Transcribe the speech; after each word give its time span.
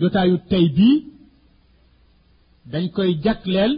jotaayu 0.00 0.36
tey 0.50 0.64
bii 0.76 0.96
dañ 2.70 2.84
koy 2.96 3.10
jagleel 3.24 3.72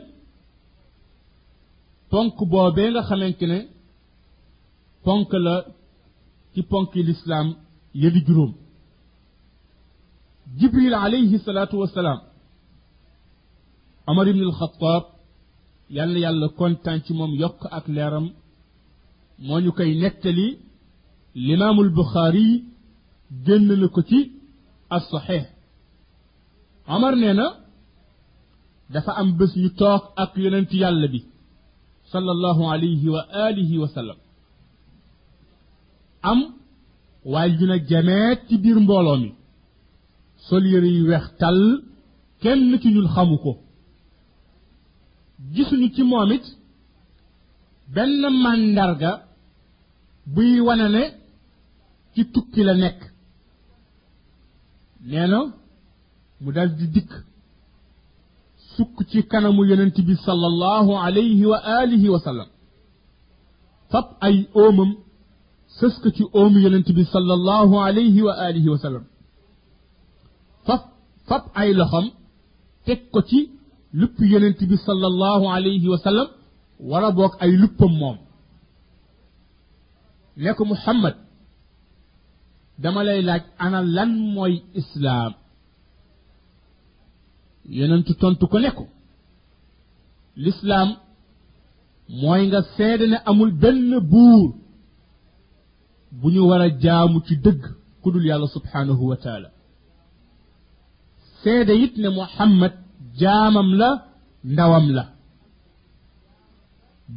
ponk 2.10 2.34
boobee 2.52 2.88
nga 2.92 3.02
xamante 3.08 3.44
ne 3.52 3.58
ponk 5.04 5.30
la 5.46 5.54
ci 6.52 6.60
ponk 6.70 6.90
lislaam 7.08 7.48
yëli 8.02 8.20
juróom 8.26 8.52
jibril 10.58 10.94
alayhi 11.04 11.36
salaatu 11.46 11.76
wasalaam 11.82 12.20
amar 14.10 14.26
ibn 14.30 14.42
al 14.50 14.54
yal 15.96 16.10
na 16.12 16.18
yàlla 16.24 16.48
kontaan 16.58 17.00
ci 17.04 17.10
moom 17.18 17.32
yokk 17.42 17.60
ak 17.78 17.84
leeram 17.94 18.26
moo 19.44 19.58
ñu 19.64 19.70
koy 19.78 19.90
nettali 20.02 20.46
limaamul 21.46 21.90
buxaari 21.96 22.46
génn 23.44 23.64
na 23.80 23.88
ko 23.94 24.00
ci 24.10 24.18
as 24.96 25.04
saxiix 25.10 25.46
omar 26.94 27.14
nee 27.20 27.36
dafa 28.92 29.12
am 29.20 29.28
bés 29.38 29.52
ñu 29.62 29.68
toog 29.80 30.02
ak 30.22 30.32
yonent 30.44 30.70
yàlla 30.82 31.06
bi 31.14 31.20
sallallahu 32.12 32.62
alayhi 32.74 33.06
wa 33.14 33.22
alihi 33.46 33.74
wa 33.82 33.88
sallam 33.96 34.18
am 36.30 36.40
waaye 37.32 37.52
ju 37.58 37.64
na 37.70 37.76
jameet 37.90 38.38
ci 38.48 38.54
biir 38.62 38.78
mbooloo 38.84 39.18
mi 39.22 39.30
sol 40.46 40.64
yëre 40.72 40.88
yu 40.96 41.02
weex 41.10 41.26
tàll 41.40 41.60
kenn 42.42 42.62
ci 42.80 42.88
ñun 42.94 43.08
xamu 43.14 43.36
ko 43.44 43.52
gisuñu 45.54 45.88
ci 45.94 46.02
moom 46.10 46.30
benn 47.94 48.22
màndarga 48.42 49.10
buy 50.34 50.56
wane 50.66 50.86
ne 50.94 51.02
ci 52.14 52.20
tukki 52.32 52.62
la 52.66 52.74
nekk 52.82 53.00
nee 55.10 55.26
na 55.32 55.38
mu 56.44 56.50
dal 56.56 56.68
di 56.78 56.86
dikk 56.94 57.12
sukk 58.74 58.96
ci 59.10 59.18
kanamu 59.30 59.62
yonent 59.70 59.96
bi 60.08 60.14
sallallahu 60.26 60.92
alayhi 61.06 61.44
wa 61.52 61.58
alihi 61.80 62.06
wa 62.14 62.20
sallam 62.26 62.48
fab 63.92 64.06
ay 64.26 64.36
oomam 64.60 64.90
sës 65.78 65.94
ko 66.02 66.08
ci 66.16 66.22
oomu 66.38 66.58
yonent 66.64 66.88
bi 66.98 67.02
sallallahu 67.14 67.74
alayhi 67.88 68.20
wa 68.28 68.34
alihi 68.48 68.68
wa 68.74 68.78
sallam 68.84 69.04
fab 70.66 70.82
fab 71.28 71.44
ay 71.62 71.70
loxam 71.80 72.06
teg 72.86 73.00
ko 73.12 73.20
ci 73.30 73.38
lupp 74.00 74.16
yonent 74.32 74.60
bi 74.70 74.76
sallallahu 74.86 75.44
alayhi 75.56 75.88
wa 75.92 75.98
sallam 76.06 76.28
wala 76.90 77.08
boog 77.18 77.32
ay 77.44 77.50
luppam 77.62 77.92
moom 78.02 78.16
ne 80.42 80.50
ko 80.58 80.64
muhammad 80.72 81.16
dama 82.82 83.00
lay 83.08 83.20
laaj 83.28 83.44
ana 83.64 83.78
lan 83.96 84.10
mooy 84.34 84.54
islaam 84.82 85.32
yonentu 87.76 88.12
tontu 88.20 88.44
ko 88.52 88.56
ne 88.64 88.70
ko 88.78 88.84
lislaam 90.42 90.88
mooy 92.20 92.42
nga 92.48 92.60
seede 92.76 93.04
ne 93.12 93.18
amul 93.30 93.52
benn 93.62 93.88
buur 94.10 94.46
bu 96.18 96.26
ñu 96.34 96.40
war 96.50 96.62
a 96.66 96.68
jaamu 96.82 97.18
ci 97.26 97.34
dëgg 97.44 97.60
ku 98.00 98.08
dul 98.12 98.26
yàlla 98.28 98.48
subhanahu 98.56 99.04
wa 99.10 99.16
taala 99.24 99.48
seede 101.40 101.72
it 101.84 101.94
ne 102.02 102.08
muhammad 102.20 102.72
jaamam 103.20 103.68
la 103.80 103.88
ndawam 104.50 104.86
la 104.96 105.04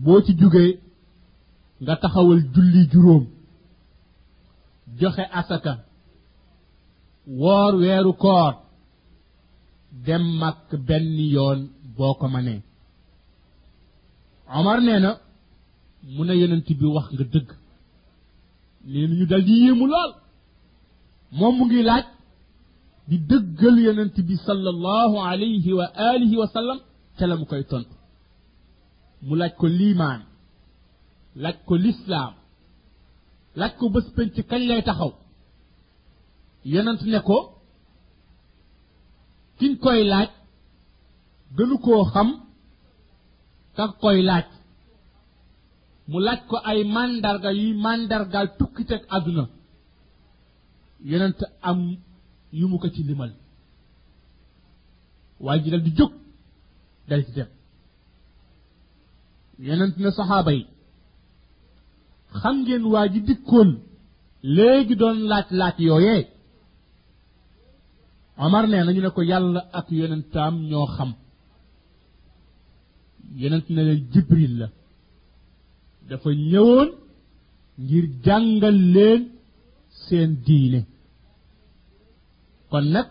boo 0.04 0.20
ci 0.26 0.32
jugee 0.40 0.72
nga 1.84 1.94
taxawal 2.02 2.40
julli 2.54 2.82
juróom 2.92 3.24
joxe 5.00 5.24
asaka 5.40 5.74
woor 7.42 7.74
weeru 7.82 8.14
koor 8.24 8.54
dem 10.06 10.24
màkk 10.42 10.70
benn 10.88 11.16
yoon 11.36 11.60
boo 11.98 12.14
ko 12.20 12.26
manee 12.34 12.62
Omar 14.60 14.78
nee 14.88 15.00
na 15.06 15.12
mu 16.16 16.22
ne 16.28 16.34
yonent 16.42 16.68
bi 16.80 16.86
wax 16.96 17.08
nga 17.14 17.24
dëgg 17.34 17.50
nee 18.92 19.06
na 19.08 19.14
ñu 19.20 19.26
dal 19.32 19.44
di 19.48 19.54
yéemu 19.64 19.86
lool 19.94 20.12
moom 21.38 21.54
mu 21.58 21.64
ngi 21.68 21.82
laaj 21.90 22.06
di 23.10 23.16
dëggal 23.30 23.76
yonent 23.88 24.16
bi 24.28 24.36
sallallahu 24.48 25.16
alayhi 25.32 25.72
wa 25.80 25.86
alihi 26.12 26.36
wa 26.42 26.48
sallam 26.56 26.80
ca 27.18 27.24
la 27.30 27.36
mu 27.40 27.46
koy 27.52 27.64
tontu 27.72 27.96
mu 29.26 29.34
laaj 29.40 29.54
ko 29.60 29.66
liimaan 29.80 30.22
laaj 31.44 31.56
ko 31.68 31.74
lislaam 31.86 32.34
laaj 33.60 33.72
ko 33.80 33.86
bés 33.94 34.08
penc 34.16 34.36
kañ 34.50 34.62
lay 34.70 34.82
taxaw 34.88 35.12
yonent 36.74 37.02
ne 37.14 37.20
ko 37.30 37.38
kiñ 39.62 39.74
koy 39.84 40.02
laaj 40.12 40.30
gënu 41.58 41.76
koo 41.86 42.04
xam 42.14 42.30
tax 43.76 43.92
koy 44.04 44.18
laaj 44.30 44.44
mu 46.10 46.18
laaj 46.26 46.40
ko 46.50 46.56
ay 46.72 46.80
màndarga 46.96 47.50
yuy 47.60 47.72
màndargaal 47.84 48.48
tukki 48.58 48.84
teg 48.90 49.02
àdduna 49.16 49.44
yonent 51.10 51.40
am 51.70 51.80
yu 52.60 52.66
mu 52.72 52.78
ko 52.82 52.88
ci 52.94 53.02
limal 53.10 53.32
waaye 55.46 55.60
ji 55.64 55.70
dal 55.74 55.84
di 55.88 55.92
jóg 55.98 56.12
dal 57.10 57.22
ci 57.26 57.32
dem 57.38 57.50
yonent 59.68 59.96
na 60.04 60.10
saxaaba 60.18 60.52
yi 60.58 60.64
xam 62.40 62.56
ngeen 62.62 62.84
waa 62.94 63.12
ji 63.14 63.20
dikkoon 63.28 63.70
léegi 64.56 64.94
doon 65.02 65.18
laaj 65.32 65.48
laaj 65.60 65.78
yooyee 65.90 66.22
Omar 68.38 68.64
nee 68.68 68.84
na 68.86 68.92
ne 68.94 69.10
ko 69.16 69.22
yàlla 69.32 69.60
ak 69.80 69.88
yonentaam 70.00 70.56
ñoo 70.70 70.88
xam 70.96 71.12
yonent 73.42 73.68
ne 73.76 73.82
leen 73.88 74.02
Jibril 74.12 74.54
la 74.62 74.68
dafa 76.08 76.30
ñëwoon 76.52 76.90
ngir 77.84 78.06
jàngal 78.26 78.78
leen 78.96 79.22
seen 80.06 80.32
diine 80.46 80.82
kon 82.72 82.86
nag 82.94 83.08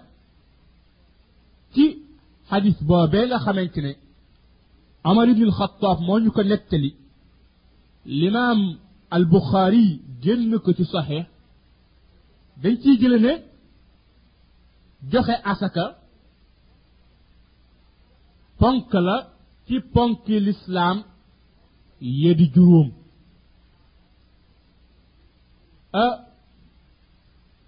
ci 1.75 1.85
xadis 2.49 2.79
boobee 2.89 3.27
nga 3.29 3.39
xamante 3.45 3.81
ne 3.85 3.93
Omar 5.11 5.27
ibnul 5.33 5.55
Xattaab 5.59 5.99
moo 6.07 6.19
ñu 6.23 6.31
ko 6.37 6.43
nettali 6.45 6.91
limaam 8.21 8.61
al 9.15 9.25
Buxaari 9.33 9.85
génn 10.23 10.51
ko 10.65 10.71
ci 10.79 10.85
saxiix 10.93 11.27
dañ 12.63 12.75
ciy 12.85 12.95
jële 13.03 13.19
ne 13.27 13.33
joxe 15.11 15.33
asaka 15.53 15.85
ponk 18.61 18.93
la 19.07 19.17
ci 19.67 19.77
ponki 19.95 20.35
lislaam 20.47 20.97
yedi 22.23 22.47
juróom 22.55 22.89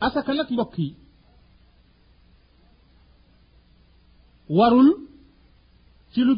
asaka 0.07 0.31
nag 0.37 0.49
mbokk 0.55 0.75
yi 0.83 0.89
warul 4.57 4.89
ci 6.13 6.21
lu 6.29 6.37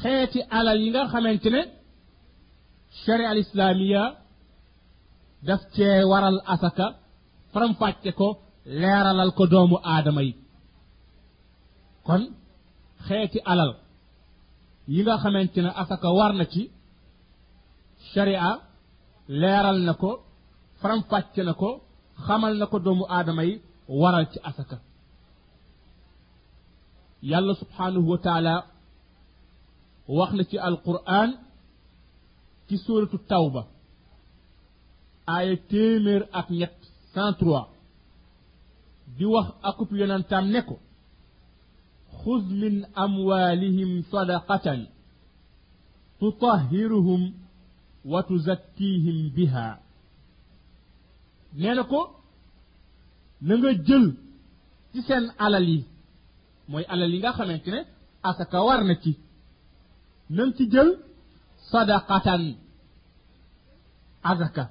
xeeti 0.00 0.40
alal 0.58 0.78
yi 0.82 0.88
nga 0.92 1.02
xamante 1.12 1.48
ne 1.54 1.62
sharia 3.00 3.28
al 3.32 3.40
islaamiya 3.44 4.02
daf 5.46 5.62
cee 5.74 5.98
waral 6.10 6.38
asaka 6.54 6.86
faram 7.52 7.72
ko 8.20 8.28
leeralal 8.68 9.32
ko 9.36 9.44
doomu 9.52 9.76
aadama 9.94 10.22
yi 10.26 10.32
kon 12.06 12.22
xeeti 13.06 13.38
alal 13.52 13.72
yi 14.94 15.00
nga 15.04 15.14
xamante 15.22 15.58
ne 15.64 15.70
asaka 15.82 16.08
war 16.18 16.32
na 16.38 16.44
ci 16.52 16.62
sharia 18.10 18.48
leeral 19.40 19.78
na 19.86 19.92
ko 20.02 20.10
faramfàcce 20.80 21.40
na 21.48 21.52
ko 21.60 21.70
xamal 22.26 22.52
na 22.60 22.66
ko 22.70 22.76
doomu 22.84 23.04
aadama 23.16 23.42
yi 23.48 23.54
waral 24.00 24.26
ci 24.32 24.38
asaka 24.50 24.76
yàlla 27.30 27.52
subhanahu 27.62 28.06
wa 28.12 28.18
taala 28.26 28.54
wax 30.16 30.30
na 30.38 30.42
ci 30.50 30.56
alquran 30.68 31.30
ci 32.66 32.74
suratu 32.86 33.16
tawba 33.30 33.62
aaya 35.34 35.54
téeméer 35.70 36.22
ak 36.40 36.46
ñett 36.58 36.76
103 37.14 37.77
di 39.16 39.24
wax 39.32 39.46
akub 39.68 39.88
yonantaam 40.00 40.44
ne 40.52 40.60
ko 40.68 40.76
xuz 42.20 42.42
min 42.62 42.76
amwaalihim 43.02 43.92
sadaqatan 44.12 44.80
tutahiruhum 46.20 47.22
wa 48.12 48.20
tuzakkihim 48.28 49.18
biha 49.36 49.66
nee 51.60 51.74
na 51.78 51.82
ko 51.92 52.00
na 53.46 53.52
nga 53.58 53.70
jël 53.86 54.06
ci 54.92 54.98
seen 55.06 55.24
alal 55.44 55.66
yi 55.72 55.78
mooy 56.70 56.84
alal 56.92 57.12
yi 57.14 57.18
nga 57.22 57.32
xamante 57.36 57.68
ne 57.74 57.80
asaka 58.28 58.58
war 58.66 58.80
na 58.88 58.94
ci 59.02 59.12
na 60.34 60.42
ci 60.56 60.64
jël 60.72 60.88
sadaqatan 61.72 62.42
azaka 64.30 64.64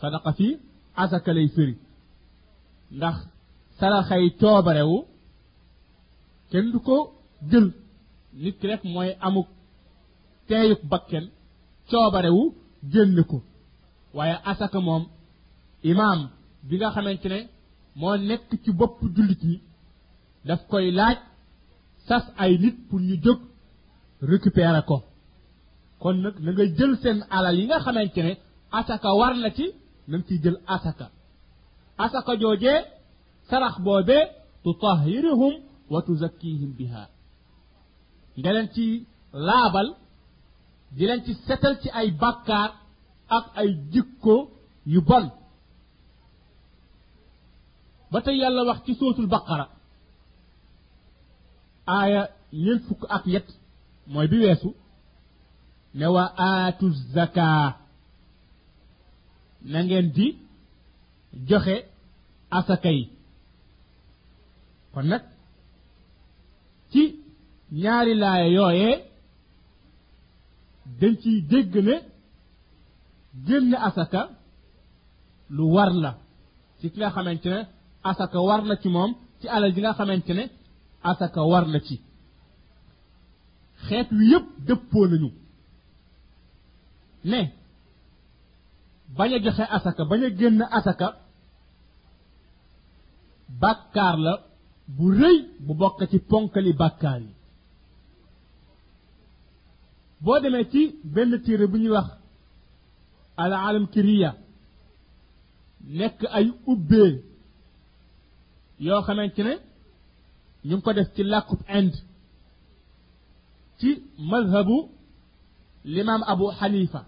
sadaqa 0.00 0.30
fii 0.38 0.52
azaka 1.02 1.30
lay 1.36 1.48
firi 1.56 1.74
ndax 2.98 3.16
saraxay 3.78 4.24
coobarewu 4.40 4.96
kenn 6.50 6.66
du 6.72 6.78
ko 6.88 6.96
jël 7.50 7.66
nit 8.42 8.56
ki 8.60 8.66
rek 8.70 8.82
mooy 8.94 9.10
amuk 9.26 9.48
teeyuk 10.48 10.82
bakken 10.90 11.24
coobarewu 11.90 12.42
génn 12.92 13.16
ko 13.30 13.38
waaye 14.16 14.36
asaka 14.50 14.78
moom 14.86 15.02
imaam 15.90 16.20
bi 16.68 16.74
nga 16.78 16.92
xamante 16.94 17.28
ne 17.32 17.38
moo 17.98 18.16
nekk 18.28 18.44
ci 18.62 18.70
bopp 18.78 18.96
jullit 19.16 19.42
yi 19.50 19.56
daf 20.46 20.60
koy 20.70 20.86
laaj 20.98 21.16
sas 22.08 22.24
ay 22.42 22.52
nit 22.62 22.76
pour 22.88 23.00
ñu 23.06 23.14
jóg 23.24 23.40
récupérer 24.32 24.84
ko 24.88 24.96
kon 26.00 26.16
nag 26.24 26.36
na 26.44 26.50
nga 26.52 26.64
jël 26.76 26.94
seen 27.02 27.18
alal 27.36 27.56
yi 27.60 27.64
nga 27.68 27.78
xamante 27.84 28.20
ne 28.24 28.32
asaka 28.78 29.08
war 29.18 29.34
na 29.42 29.48
ci 29.56 29.66
na 30.08 30.14
ciy 30.26 30.38
jël 30.44 30.56
asaka 30.74 31.06
asaka 32.04 32.32
joojee 32.42 32.80
sarax 33.50 33.74
boobe 33.86 34.16
tutahiruhum 34.64 35.54
wa 35.92 36.00
tuzakkihim 36.06 36.70
biha 36.78 37.02
nga 38.38 38.50
ci 38.74 38.86
laabal 39.46 39.88
di 40.96 41.02
leen 41.08 41.20
ci 41.26 41.32
setal 41.46 41.74
ci 41.82 41.88
ay 42.00 42.08
bàkkaar 42.22 42.70
ak 43.36 43.44
ay 43.60 43.70
jikko 43.92 44.34
yu 44.92 45.00
bon 45.08 45.26
ba 48.12 48.18
tey 48.24 48.36
yàlla 48.40 48.62
wax 48.68 48.78
ci 48.84 48.92
sootul 48.98 49.28
baqara 49.34 49.66
aaya 51.96 52.22
ñeent 52.64 52.82
fukk 52.88 53.02
ak 53.16 53.24
yet 53.34 53.46
mooy 54.12 54.26
bi 54.32 54.36
weesu 54.44 54.70
ne 55.98 56.06
wa 56.14 56.24
aatu 56.46 56.86
zaka 57.14 57.48
di 60.18 60.26
joxe 61.44 61.76
asaka 62.58 62.90
yi 62.96 63.04
kon 64.92 65.02
nag 65.10 65.22
ci 66.90 67.02
ñaari 67.80 68.12
laaya 68.22 68.46
yooyee 68.56 68.94
dañ 71.00 71.14
ci 71.22 71.32
dégg 71.50 71.74
ne 71.88 71.96
génn 73.46 73.70
asaka 73.88 74.20
lu 75.56 75.62
war 75.74 75.90
la 76.04 76.12
ci 76.78 76.86
ki 76.90 76.96
nga 76.98 77.10
xamante 77.14 77.48
ne 77.54 77.60
asaka 78.10 78.38
war 78.48 78.60
na 78.68 78.74
ci 78.80 78.88
moom 78.94 79.12
ci 79.40 79.46
alal 79.54 79.72
ji 79.74 79.80
nga 79.80 79.92
xamante 79.98 80.32
ne 80.38 80.44
asaka 81.10 81.40
war 81.50 81.64
na 81.72 81.78
ci 81.86 81.96
xeet 83.86 84.08
wi 84.16 84.24
yépp 84.30 84.46
dëppoo 84.66 85.06
nañu 85.10 85.30
ne 87.30 87.40
bañ 89.16 89.30
a 89.34 89.38
joxe 89.44 89.64
asaka 89.76 90.02
bañ 90.10 90.22
a 90.24 90.28
génn 90.38 90.60
asaka 90.78 91.08
bàkkaar 93.60 94.14
la 94.24 94.32
bu 94.98 95.06
rëy 95.20 95.36
bu 95.66 95.72
bokk 95.80 95.98
ci 96.10 96.18
ponkali 96.30 96.72
bàkkaar 96.82 97.18
yi 97.26 97.32
boo 100.24 100.38
demee 100.42 100.64
ci 100.72 100.80
benn 101.14 101.32
téere 101.44 101.66
bu 101.72 101.76
ñuy 101.82 101.94
wax 101.96 102.08
al 103.42 103.52
alam 103.68 103.86
kiriya 103.92 104.30
nekk 105.98 106.20
ay 106.38 106.46
ubbee 106.72 107.10
yoo 108.86 109.00
xamante 109.06 109.42
ne 109.46 109.54
ñu 110.68 110.74
ngi 110.76 110.82
ko 110.84 110.90
def 110.96 111.08
ci 111.14 111.22
làkkub 111.24 111.60
Inde 111.78 111.98
ci 113.78 113.88
mazhabu 114.30 114.76
limaam 115.94 116.22
Abu 116.32 116.46
Xanifa 116.58 117.00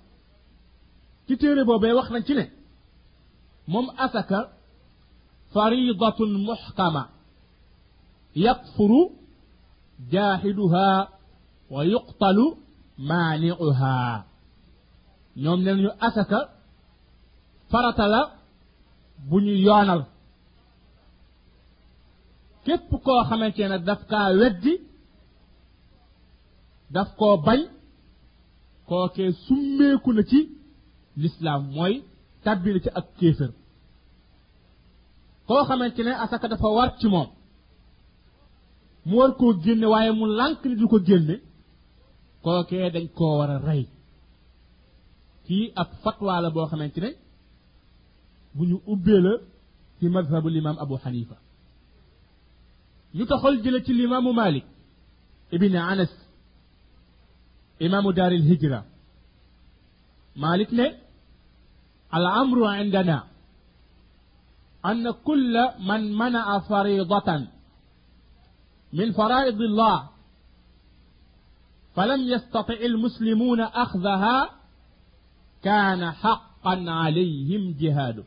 ci 1.27 1.33
téere 1.39 1.63
boobee 1.69 1.95
wax 1.99 2.09
nañ 2.13 2.23
ci 2.29 2.35
ne 2.35 2.45
moom 3.71 3.87
asaka 4.05 4.39
فريضة 5.55 6.17
محكمة 6.29 7.07
يكفر 8.37 9.11
جاحدها 10.11 11.09
ويقتل 11.71 12.55
مانعها 12.99 14.25
نوم 15.37 15.61
نيو 15.61 15.89
اسكا 15.91 16.49
فرات 17.71 17.99
لا 17.99 18.33
بني 19.31 19.53
يونال 19.57 20.05
كيب 22.67 22.81
كو 22.99 23.25
خامتينا 23.25 23.77
داف 23.77 24.05
كا 24.11 24.29
ودي 24.31 24.81
داف 26.91 27.13
كو 27.15 27.37
باي 27.37 27.69
كو 28.89 29.09
كي 29.09 29.33
سوميكو 29.33 30.13
نتي 30.13 30.49
الاسلام 31.19 31.71
موي 31.71 32.03
تابيل 32.45 32.81
تي 32.81 32.91
koo 35.49 35.63
xamante 35.69 36.01
ne 36.07 36.13
asaka 36.25 36.47
dafa 36.53 36.69
war 36.77 36.91
ci 37.01 37.07
moom 37.13 37.29
mu 39.09 39.15
war 39.21 39.33
koo 39.41 39.53
génne 39.65 39.87
waaye 39.93 40.11
mu 40.19 40.25
lànk 40.39 40.61
ni 40.69 40.75
du 40.81 40.87
ko 40.93 40.99
génne 41.09 41.35
kookee 42.45 42.91
dañ 42.95 43.07
koo 43.19 43.33
war 43.39 43.51
a 43.55 43.59
rey 43.69 43.83
kii 45.47 45.65
ab 45.81 45.91
fatwa 46.03 46.33
la 46.45 46.49
boo 46.57 46.67
xamante 46.71 46.99
ne 47.05 47.11
bu 48.57 48.63
ñu 48.71 48.77
ubbee 48.93 49.21
la 49.27 49.33
ci 49.99 50.05
madhabu 50.15 50.49
limaam 50.57 50.77
abu 50.85 50.95
xanifa 51.03 51.37
ñu 53.17 53.23
taxol 53.31 53.55
jële 53.63 53.79
ci 53.87 53.93
limaamu 54.01 54.31
malik 54.41 54.67
ibn 55.55 55.75
anas 55.93 56.13
imaamu 57.85 58.11
daril 58.19 58.45
hijra 58.51 58.81
malik 60.45 60.71
ne 60.79 60.87
al 62.17 62.25
amru 62.41 62.63
indana 62.83 63.17
أن 64.87 65.11
كل 65.11 65.59
من 65.87 66.19
منع 66.19 66.59
فريضة 66.59 67.47
من 68.93 69.13
فرائض 69.13 69.55
الله 69.61 70.09
فلم 71.95 72.29
يستطع 72.29 72.75
المسلمون 72.75 73.61
أخذها 73.61 74.51
كان 75.63 76.11
حقا 76.11 76.91
عليهم 76.91 77.77
جهاده 77.81 78.25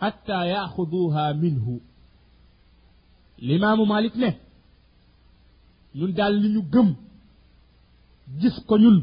حتى 0.00 0.32
يأخذوها 0.46 1.32
منه 1.32 1.80
الإمام 3.42 3.88
مالك 3.88 4.16
نه 4.16 4.34
ñun 6.00 6.10
daal 6.18 6.34
li 6.42 6.48
ñu 6.54 6.62
gëm 6.74 6.88
gis 8.42 8.56
ko 8.68 8.74
ñun 8.82 8.96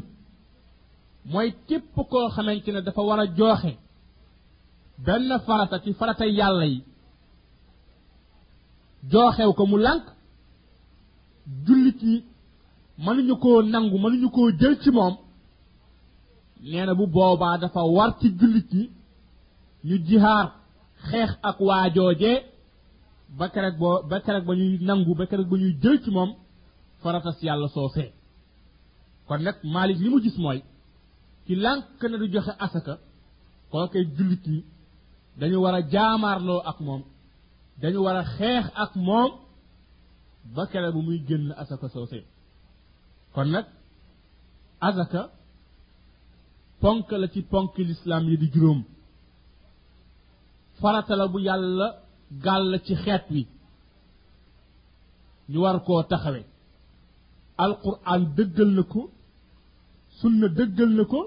mooy 1.32 1.48
képp 1.68 1.86
koo 2.10 2.26
xamante 2.34 2.70
ne 2.72 2.80
dafa 2.86 3.02
war 3.08 3.20
a 3.24 3.26
jooxe 3.38 3.72
benn 5.04 5.30
farata 5.46 5.76
ci 5.84 5.90
farata 6.00 6.26
yàlla 6.38 6.64
yi 6.72 6.78
jooxew 9.10 9.52
ko 9.58 9.62
mu 9.70 9.76
lànk 9.86 10.04
jullit 11.66 12.00
yi 12.10 12.14
mënuñu 13.04 13.34
koo 13.42 13.58
nangu 13.72 13.96
mënuñu 14.02 14.28
koo 14.36 14.48
jël 14.60 14.76
ci 14.82 14.90
moom 14.98 15.14
nee 16.68 16.94
bu 16.98 17.04
boobaa 17.14 17.56
dafa 17.62 17.80
war 17.96 18.10
ci 18.20 18.28
jullit 18.38 18.70
yi 18.78 18.84
ñu 19.86 19.96
jihaar 20.06 20.46
xeex 21.10 21.30
ak 21.48 21.56
waa 21.68 21.84
jooje 21.94 22.32
ba 23.38 23.46
keroog 23.52 23.78
ba 24.10 24.16
keroog 24.24 24.44
ba 24.48 24.54
ñuy 24.58 24.72
nangu 24.86 25.12
ba 25.18 25.24
keroog 25.28 25.48
ba 25.52 25.56
ñuy 25.62 25.74
jël 25.82 25.98
ci 26.04 26.10
moom 26.16 26.30
faratas 27.02 27.38
yàlla 27.46 27.68
soose 27.76 28.04
kon 29.28 29.40
nag 29.46 29.56
Malik 29.74 29.98
li 30.02 30.08
mu 30.12 30.18
gis 30.24 30.36
mooy 30.42 30.60
ki 31.46 31.54
lànk 31.64 32.00
na 32.08 32.16
du 32.20 32.26
joxe 32.32 32.52
asaka 32.64 32.94
koo 33.70 33.86
koy 33.92 34.04
jullit 34.18 34.44
yi 34.54 34.60
dañu 35.38 35.56
war 35.62 35.74
a 35.74 35.82
jaamaarloo 35.90 36.60
ak 36.64 36.78
moom 36.80 37.02
dañu 37.80 37.98
war 38.02 38.16
a 38.16 38.24
xeex 38.24 38.66
ak 38.74 38.94
moom 38.96 39.32
ba 40.54 40.66
kere 40.66 40.92
bu 40.92 41.02
muy 41.02 41.18
génn 41.28 41.52
asaka 41.60 41.88
soosee 41.88 42.24
kon 43.34 43.48
nag 43.50 43.66
asaka 44.88 45.22
ponk 46.80 47.10
la 47.12 47.26
ci 47.28 47.42
ponk 47.42 47.76
lislaam 47.78 48.24
yi 48.30 48.36
di 48.38 48.46
juróom 48.54 48.80
farata 50.80 51.16
la 51.16 51.26
bu 51.28 51.38
yàlla 51.40 51.86
gàll 52.44 52.72
ci 52.84 52.94
xeet 52.94 53.24
wi 53.34 53.46
ñu 55.48 55.58
war 55.62 55.78
koo 55.84 56.02
taxawe 56.10 56.42
alquran 57.64 58.22
dëggal 58.36 58.70
na 58.76 58.82
ko 58.92 59.00
sunna 60.18 60.46
dëggal 60.58 60.90
na 60.96 61.04
ko 61.12 61.20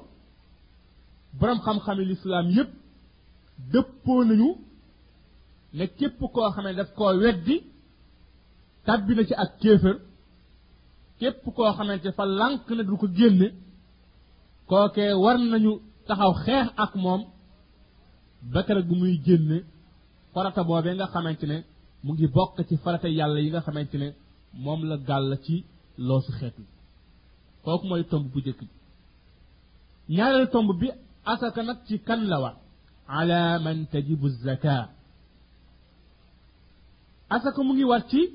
boroom 1.39 1.59
xam-xami 1.65 2.03
lislaam 2.05 2.47
yépp 2.55 2.71
dëppoo 3.71 4.23
nañu 4.25 4.47
ne 5.77 5.83
képp 5.97 6.19
koo 6.33 6.51
xam 6.53 6.63
ne 6.65 6.73
daf 6.79 6.89
koo 6.97 7.11
weddi 7.23 7.55
tàbbi 8.85 9.11
na 9.15 9.23
ci 9.27 9.33
ak 9.43 9.51
kéefër 9.61 9.95
képp 11.19 11.43
koo 11.55 11.73
xamante 11.77 12.09
fa 12.17 12.25
lànk 12.39 12.67
na 12.75 12.83
du 12.87 12.97
ko 13.01 13.07
génne 13.17 13.47
kookee 14.67 15.11
war 15.23 15.37
nañu 15.51 15.71
taxaw 16.07 16.33
xeex 16.45 16.67
ak 16.83 16.91
moom 17.03 17.21
ba 18.53 18.59
keroog 18.65 18.87
bu 18.89 18.95
muy 19.01 19.15
génne 19.25 19.57
farata 20.33 20.61
boobee 20.67 20.93
nga 20.97 21.07
xamante 21.13 21.43
ne 21.51 21.57
mu 22.03 22.09
ngi 22.13 22.27
bokk 22.35 22.55
ci 22.67 22.75
farata 22.83 23.07
yàlla 23.17 23.39
yi 23.43 23.49
nga 23.53 23.61
xamante 23.65 23.97
ne 24.01 24.07
moom 24.63 24.81
la 24.89 24.95
gàll 25.07 25.31
ci 25.45 25.55
loosu 26.07 26.31
xeet 26.39 26.55
wi 26.61 26.65
kooku 27.63 27.85
mooy 27.89 28.03
tomb 28.11 28.25
bu 28.31 28.37
njëkk 28.41 28.59
bi 28.69 28.73
ñaareelu 30.15 30.47
tomb 30.53 30.69
bi 30.79 30.87
asaka 31.31 31.61
nag 31.67 31.79
ci 31.87 31.95
kan 32.09 32.21
la 32.31 32.37
war 32.43 32.55
على 33.09 33.59
من 33.59 33.89
تجب 33.89 34.25
الزكاة 34.25 34.89
أساكو 37.31 37.63
مغي 37.63 37.83
وارتي 37.83 38.31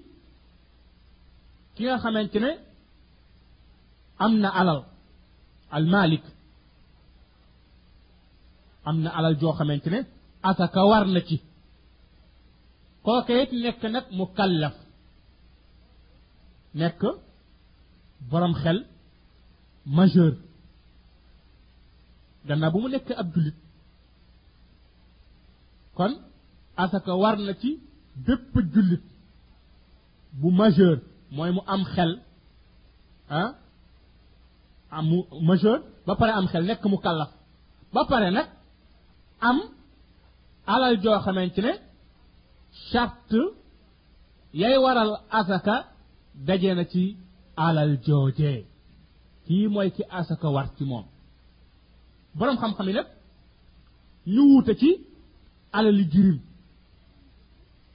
كيغا 1.77 1.97
خمانتني 1.97 2.59
أمنا 4.23 4.63
ألال 4.63 4.85
المالك 5.75 6.23
أمنا 8.89 9.21
ألال 9.21 9.39
جو 9.39 9.53
خمانتني 9.53 10.05
أساكا 10.45 10.81
وارنتي 10.81 11.41
كوكيت 13.05 13.55
نك 13.85 14.07
مكلف 14.13 14.75
نكو 16.75 17.19
برام 18.33 18.53
خل 18.55 18.85
مجر 19.87 20.37
دانا 22.47 22.69
بومنك 22.69 22.95
نك 23.03 23.13
أبدلت 23.13 23.55
kon 26.01 26.13
asaka 26.85 27.13
war 27.23 27.37
na 27.47 27.53
ci 27.61 27.71
bépp 28.25 28.53
jullit 28.73 29.05
bu 30.39 30.49
majeur 30.61 30.97
mooy 31.37 31.51
mu 31.57 31.63
am 31.75 31.83
xel 31.95 32.11
ah 33.41 33.49
amu 34.97 35.19
majeur 35.49 35.79
ba 36.07 36.13
pare 36.21 36.33
am 36.39 36.47
xel 36.53 36.65
nekk 36.69 36.83
mu 36.93 36.99
kàllaf 37.05 37.31
ba 37.95 38.01
pare 38.11 38.29
nag 38.37 38.49
am 39.49 39.59
alal 40.75 40.95
joo 41.03 41.19
xamante 41.25 41.61
ne 41.67 41.73
charte 42.91 43.41
yay 44.61 44.75
waral 44.85 45.11
asaka 45.39 45.77
daje 46.47 46.71
na 46.77 46.85
ci 46.93 47.03
alal 47.67 47.93
joojee 48.07 48.59
kii 49.47 49.67
mooy 49.75 49.89
ki 49.97 50.03
asaka 50.19 50.49
war 50.55 50.69
ci 50.77 50.83
moom 50.91 51.07
borom 52.39 52.57
xam-xam 52.61 52.89
yi 52.91 52.95
nag 52.97 53.09
ñu 54.35 54.43
wuute 54.53 54.75
ci 54.83 54.91
alali 55.79 56.05
jirim 56.13 56.39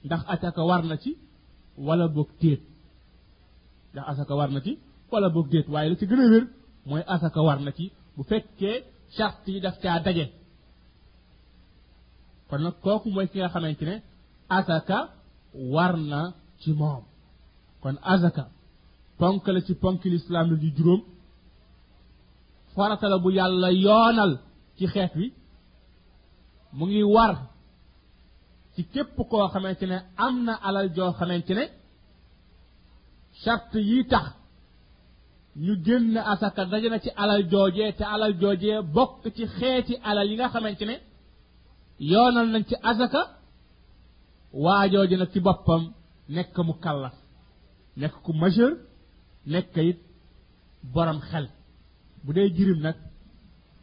ndax 0.04 0.22
asaka 0.34 0.62
war 0.70 0.82
na 0.90 0.96
ci 1.02 1.10
walla 1.86 2.06
boog 2.14 2.28
déet 2.40 2.62
ndax 3.92 4.04
asaka 4.12 4.34
war 4.40 4.50
na 4.56 4.60
ci 4.64 4.72
wala 5.12 5.28
boog 5.34 5.46
déet 5.52 5.68
waaye 5.72 5.88
la 5.90 5.96
ci 6.00 6.04
gën 6.10 6.20
a 6.26 6.28
wér 6.32 6.44
mooy 6.88 7.02
asaka 7.14 7.40
war 7.48 7.58
na 7.66 7.70
ci 7.78 7.84
bu 8.16 8.22
fekkee 8.30 8.76
charte 9.16 9.48
yi 9.54 9.60
daf 9.64 9.76
caa 9.82 9.98
daje 10.06 10.24
kon 12.48 12.60
nag 12.66 12.76
kooku 12.84 13.08
mooy 13.14 13.28
ki 13.32 13.36
nga 13.38 13.48
xamante 13.52 13.84
ne 13.90 13.96
asaka 14.56 14.98
war 15.74 15.92
na 16.10 16.20
ci 16.60 16.70
moom 16.80 17.02
kon 17.82 17.96
asaka 18.12 18.42
ponk 19.18 19.42
la 19.54 19.60
ci 19.66 19.72
ponk 19.82 20.00
lislaam 20.14 20.46
la 20.52 20.56
di 20.62 20.68
juróom 20.76 21.02
farata 22.74 23.06
bu 23.24 23.28
yàlla 23.38 23.68
yoonal 23.84 24.32
ci 24.76 24.84
xeet 24.92 25.12
wi 25.20 25.26
mu 26.76 26.84
ngi 26.90 27.02
war 27.16 27.34
ci 28.76 28.84
képp 28.92 29.16
koo 29.28 29.48
xamante 29.52 29.86
ne 29.86 29.98
am 30.16 30.36
na 30.46 30.52
alal 30.66 30.88
joo 30.96 31.12
xamante 31.18 31.52
ne 31.58 31.64
charte 33.42 33.78
yi 33.90 34.00
tax 34.12 34.26
ñu 35.64 35.72
génn 35.84 36.14
asaka 36.32 36.62
daje 36.70 36.88
na 36.90 36.98
ci 37.04 37.10
alal 37.22 37.42
joojee 37.52 37.92
te 37.98 38.04
alal 38.14 38.32
joojee 38.40 38.78
bokk 38.96 39.22
ci 39.36 39.44
xeeti 39.56 39.94
alal 40.08 40.28
yi 40.30 40.36
nga 40.38 40.48
xamante 40.52 40.84
ne 40.90 40.96
yoonal 42.10 42.48
nañ 42.52 42.64
ci 42.68 42.74
asaka 42.90 43.20
waajooju 44.64 45.16
na 45.18 45.26
ci 45.32 45.38
boppam 45.46 45.82
nekk 46.34 46.56
mu 46.66 46.74
kallaf 46.84 47.16
nekk 48.00 48.14
ku 48.24 48.30
majeur 48.40 48.72
nekk 49.52 49.74
it 49.90 49.98
borom 50.94 51.18
xel 51.28 51.46
bu 52.24 52.30
dee 52.36 52.48
jirim 52.56 52.80
nag 52.86 52.96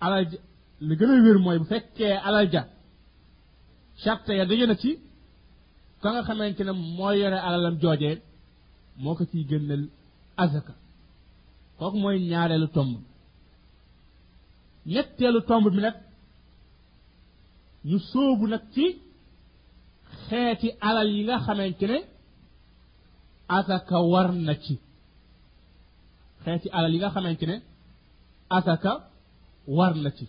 alal 0.05 0.23
ja 0.31 0.39
li 0.87 0.93
gën 0.99 1.11
a 1.13 1.15
wér 1.25 1.37
mooy 1.45 1.57
bu 1.61 1.65
fekkee 1.71 2.15
alal 2.29 2.47
ja 2.53 2.63
charte 4.05 4.33
ya 4.39 4.45
daje 4.49 4.65
na 4.67 4.75
ci 4.81 4.91
ka 6.01 6.07
nga 6.13 6.21
xamante 6.27 6.61
ne 6.63 6.73
mooy 6.97 7.15
yore 7.21 7.37
alalam 7.47 7.75
joojee 7.81 8.15
moo 9.01 9.15
ko 9.17 9.23
ciy 9.31 9.41
génneel 9.49 9.83
azaka 10.43 10.73
kooku 11.77 11.97
mooy 12.03 12.17
ñaareelu 12.29 12.67
tomb 12.75 12.93
ñetteelu 14.93 15.39
tomb 15.49 15.65
bi 15.73 15.81
nag 15.85 15.97
ñu 17.89 17.97
sóobu 18.11 18.45
nag 18.53 18.63
ci 18.73 18.85
xeeti 20.25 20.67
alal 20.87 21.09
yi 21.15 21.21
nga 21.25 21.35
xamante 21.45 21.85
ne 21.91 21.97
azaka 23.57 23.95
war 24.11 24.29
na 24.47 24.53
ci 24.63 24.75
xeeti 26.43 26.67
alal 26.77 26.91
yi 26.93 26.99
nga 27.01 27.13
xamante 27.15 27.45
ne 27.51 27.55
azaka 28.57 28.91
war 29.77 29.93
na 30.03 30.09
ci 30.17 30.25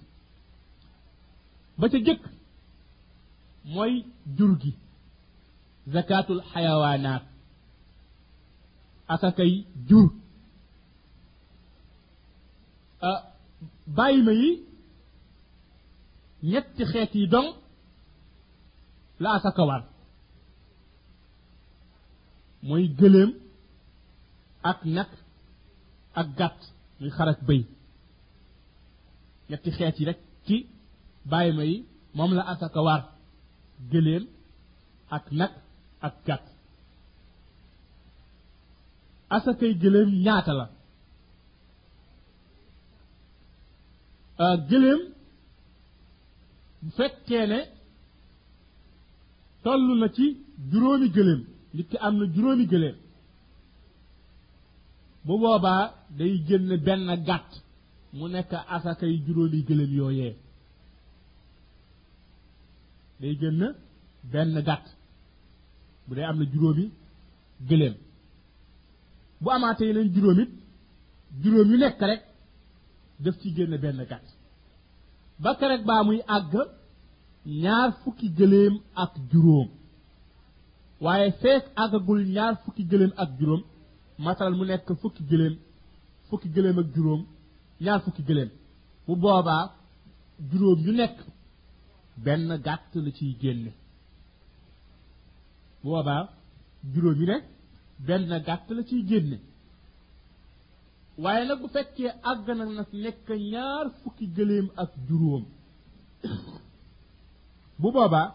ba 1.78 1.86
ca 1.92 1.98
jëkk 2.06 2.22
mooy 3.72 4.04
durgi 4.36 4.70
gi 4.72 4.78
zakatul 5.92 6.40
xayawaanaat 6.52 7.24
asakay 9.12 9.52
jur 9.88 10.08
bàyyi 13.96 14.20
ma 14.26 14.32
yi 14.42 14.50
ñetti 16.52 16.82
xeet 16.90 17.12
dong 17.32 17.48
la 19.22 19.28
asaka 19.36 19.62
war 19.68 19.82
mooy 22.66 22.84
gëléem 22.98 23.30
ak 24.70 24.78
nag 24.96 25.10
ak 26.20 26.28
gàtt 26.38 26.60
muy 26.98 27.10
xarak 27.16 27.38
bëy 27.48 27.62
ñetti 29.50 29.70
xeet 29.76 29.96
rek 30.08 30.20
ci 30.46 30.56
bàyyi 31.30 31.66
yi 31.70 31.76
moom 32.16 32.32
la 32.38 32.42
asaka 32.52 32.80
gëléem 33.90 34.24
ak 35.16 35.24
nag 35.38 35.52
ak 36.06 36.14
gàtt 36.26 36.46
asakay 39.36 39.72
gëléem 39.82 40.08
ñaata 40.24 40.52
la 40.58 40.66
euh, 44.44 44.56
gëléem 44.70 45.00
bu 46.82 46.88
fekkee 46.96 47.46
ne 47.50 47.58
toll 49.64 49.84
na 50.00 50.08
ci 50.16 50.26
juróomi 50.70 51.08
gëléem 51.16 51.42
nit 51.74 51.88
ki 51.90 51.96
am 52.06 52.14
na 52.18 52.24
juróomi 52.34 52.64
gëléem 52.72 52.96
bu 55.24 55.32
boobaa 55.42 55.82
day 56.18 56.32
génn 56.46 56.68
benn 56.86 57.08
gàtt 57.28 57.50
mu 58.16 58.24
nekk 58.34 58.50
asakay 58.76 59.12
juróomi 59.26 59.58
gëléem 59.68 59.92
yooyee 59.98 60.32
day 63.20 63.34
génn 63.40 63.62
benn 64.32 64.54
gàtt 64.68 64.86
bu 66.06 66.12
dee 66.16 66.26
am 66.30 66.36
na 66.40 66.44
juróomi 66.52 66.84
gëléem 67.68 67.94
bu 69.42 69.48
amaatee 69.56 69.86
yeneen 69.88 70.12
juróom 70.14 70.38
it 70.44 70.52
juróom 71.42 71.68
yu 71.72 71.76
nekk 71.80 72.00
rek 72.10 72.22
daf 73.22 73.36
ci 73.40 73.48
génn 73.56 73.72
benn 73.82 73.98
gàtt 74.10 74.26
ba 75.42 75.50
kerek 75.60 75.82
baa 75.88 76.02
muy 76.06 76.18
àgg 76.36 76.52
ñaar 77.62 77.88
fukki 78.02 78.28
gëléem 78.38 78.74
ak 79.02 79.12
juróom 79.32 79.68
waaye 81.04 81.28
feek 81.42 81.64
àggagul 81.82 82.20
ñaar 82.34 82.52
fukki 82.64 82.82
gëléem 82.90 83.12
ak 83.22 83.30
juróom 83.38 83.62
matalal 84.24 84.54
mu 84.58 84.64
nekk 84.66 84.88
fukki 85.02 85.22
gëléem 85.30 85.54
fukki 86.28 86.48
gëléem 86.54 86.76
ak 86.82 86.88
juróom 86.96 87.20
ñaar 87.84 88.00
fukki 88.04 88.22
gëléem 88.28 88.50
bu 89.06 89.12
boobaa 89.22 89.64
juróom 90.50 90.78
yu 90.86 90.92
nekk 91.00 91.16
benn 92.16 92.48
gàtt 92.64 92.94
la 93.04 93.10
ciy 93.18 93.34
génne 93.42 93.70
booba 95.82 96.16
juróom 96.92 97.18
yi 97.20 97.26
ne 97.30 97.36
benn 98.06 98.30
gàtt 98.48 98.66
la 98.76 98.82
ciy 98.88 99.02
génne 99.08 99.38
waaye 101.22 101.42
nag 101.46 101.58
bu 101.62 101.68
fekkee 101.74 102.10
àgg 102.30 102.46
na 102.54 102.64
nag 102.78 102.88
nekk 103.04 103.26
ñaar 103.52 103.86
fukki 104.02 104.26
gëléem 104.36 104.66
ak 104.82 104.90
juróom 105.08 105.44
bu 107.80 107.88
boobaa 107.94 108.28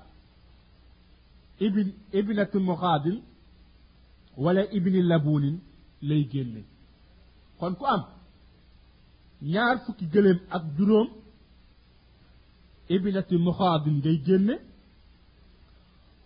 ibn 1.66 1.88
ibnatu 2.20 2.58
muxaadil 2.70 3.18
wala 4.44 4.62
ibni 4.78 5.00
labunin 5.10 5.58
lay 6.08 6.24
génne 6.32 6.62
kon 7.60 7.74
ku 7.80 7.84
am 7.94 8.04
ñaar 9.54 9.78
fukki 9.86 10.06
gëléem 10.14 10.40
ak 10.56 10.64
juróom 10.78 11.10
ibilati 12.96 13.36
muxaadin 13.46 13.96
ngay 14.02 14.18
génne 14.26 14.56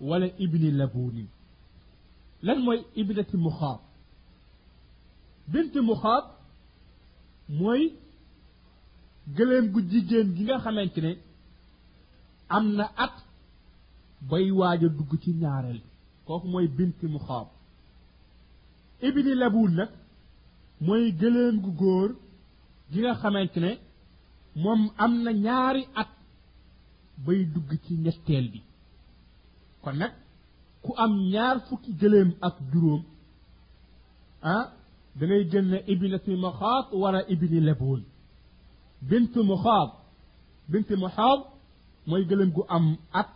wala 0.08 0.28
ibni 0.44 0.70
labuunin 0.80 1.28
lan 2.46 2.58
mooy 2.66 2.80
ibilati 3.02 3.38
muxaad 3.46 3.82
binti 5.52 5.80
muxaad 5.90 6.26
mooy 7.60 7.82
gëléem 9.36 9.66
gu 9.74 9.80
jigéen 9.90 10.28
gi 10.36 10.44
nga 10.46 10.56
xamante 10.64 11.00
ne 11.08 11.12
am 12.56 12.66
na 12.78 12.86
at 13.06 13.16
bay 14.30 14.48
waaj 14.60 14.82
a 14.86 14.90
dugg 14.98 15.12
ci 15.22 15.30
ñaareel 15.42 15.80
bi 15.86 15.90
kooku 16.26 16.46
mooy 16.54 16.68
binti 16.78 17.06
muxaad 17.14 17.48
ibni 19.08 19.34
labuun 19.42 19.72
nag 19.80 19.92
mooy 20.86 21.04
gëléem 21.22 21.56
gu 21.64 21.72
góor 21.82 22.10
gi 22.92 23.00
nga 23.02 23.14
xamante 23.22 23.60
ne 23.66 23.72
moom 24.64 24.82
am 25.04 25.14
na 25.24 25.32
ñaari 25.46 25.84
at 26.02 26.13
bay 27.18 27.46
dugg 27.46 27.70
ci 27.86 27.94
ñetteel 28.04 28.46
bi 28.52 28.60
kon 29.84 29.96
nag 30.02 30.14
ku 30.84 30.92
am 31.04 31.14
ñaar 31.34 31.56
fukki 31.68 31.92
gëléem 32.02 32.30
ak 32.48 32.56
juróom 32.72 33.04
ah 34.54 34.64
da 35.18 35.24
ngay 35.26 35.44
génne 35.52 35.78
ibnati 35.92 36.32
maxaat 36.44 36.88
wala 37.02 37.20
ibni 37.34 37.60
leboon 37.68 38.02
bint 39.10 39.34
muxaab 39.50 39.90
bint 40.72 40.90
muxaab 41.02 41.40
mooy 42.08 42.24
gëléem 42.30 42.52
gu 42.56 42.64
am 42.76 42.86
at 43.20 43.30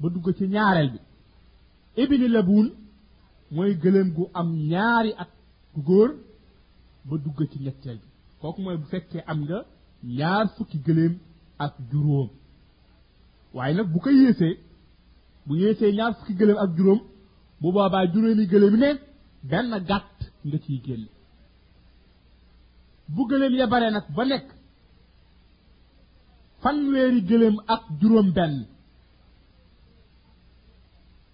ba 0.00 0.06
dugg 0.14 0.26
ci 0.38 0.44
ñaareel 0.54 0.90
bi 0.94 0.98
ibni 2.02 2.26
leboon 2.36 2.66
mooy 3.54 3.72
gëléem 3.82 4.08
gu 4.16 4.24
am 4.40 4.48
ñaari 4.70 5.10
at 5.22 5.30
gu 5.74 5.80
góor 5.86 6.10
ba 7.08 7.14
dugg 7.24 7.38
ci 7.50 7.58
ñetteel 7.64 7.98
bi 8.02 8.06
kooku 8.40 8.60
mooy 8.64 8.76
bu 8.80 8.86
fekkee 8.92 9.24
am 9.30 9.38
nga 9.44 9.58
ñaar 10.18 10.44
fukki 10.56 10.78
gëléem 10.86 11.14
ak 11.64 11.72
juróom 11.90 12.28
waaye 13.54 13.74
nag 13.76 13.86
bu 13.92 13.98
ko 14.04 14.10
yéesee 14.10 14.52
bu 15.46 15.52
yéesee 15.62 15.90
ñaar 15.96 16.12
fukki 16.18 16.32
gëléem 16.38 16.58
ak 16.64 16.70
juróom 16.76 17.00
bu 17.60 17.68
boobaa 17.72 18.10
juróomi 18.12 18.46
gëléem 18.52 18.76
ne 18.82 18.88
benn 19.50 19.70
gàtt 19.88 20.16
nga 20.46 20.58
ciy 20.64 20.78
génn 20.86 21.04
bu 23.14 23.22
gëléem 23.30 23.54
ya 23.60 23.66
bare 23.72 23.88
nag 23.90 24.06
ba 24.16 24.24
nekk 24.24 24.48
fanweeri 26.62 27.20
gëléem 27.30 27.56
ak 27.74 27.82
juróom 28.00 28.28
benn 28.36 28.54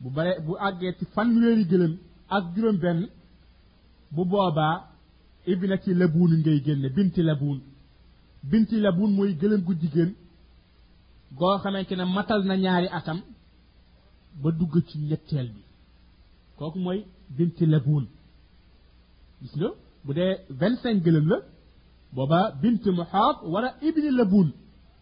bu 0.00 0.08
bare 0.16 0.32
bu 0.46 0.52
àggee 0.66 0.92
ci 0.98 1.04
fanweeri 1.14 1.64
gëléem 1.70 1.94
ak 2.36 2.44
juróom 2.54 2.76
benn 2.84 3.00
bu 4.14 4.22
boobaa 4.30 4.74
ibna 5.50 5.76
ci 5.82 5.90
labuun 5.94 6.32
ngay 6.40 6.58
génne 6.64 6.88
binti 6.96 7.22
labuun 7.28 7.58
binti 8.50 8.76
labuun 8.84 9.10
mooy 9.16 9.32
gëléem 9.40 9.62
gu 9.66 9.74
jigéen 9.80 10.12
goo 11.36 11.58
xamante 11.62 11.94
ne 11.96 12.04
matal 12.16 12.40
na 12.48 12.54
ñaari 12.64 12.88
atam 12.98 13.18
ba 14.42 14.48
dugg 14.58 14.74
ci 14.88 14.96
ñetteel 15.08 15.48
bi 15.54 15.60
kooku 16.58 16.78
mooy 16.84 17.00
binti 17.36 17.64
labuun 17.72 18.04
gis 19.40 19.52
nga 19.58 19.68
bu 20.04 20.10
dee 20.18 20.32
vingt 20.60 20.76
cinq 20.82 20.98
gëlëm 21.04 21.26
la 21.32 21.36
booba 22.14 22.38
bint 22.62 22.84
muxaat 22.98 23.36
wala 23.52 23.68
ibni 23.88 24.10
labuun 24.18 24.48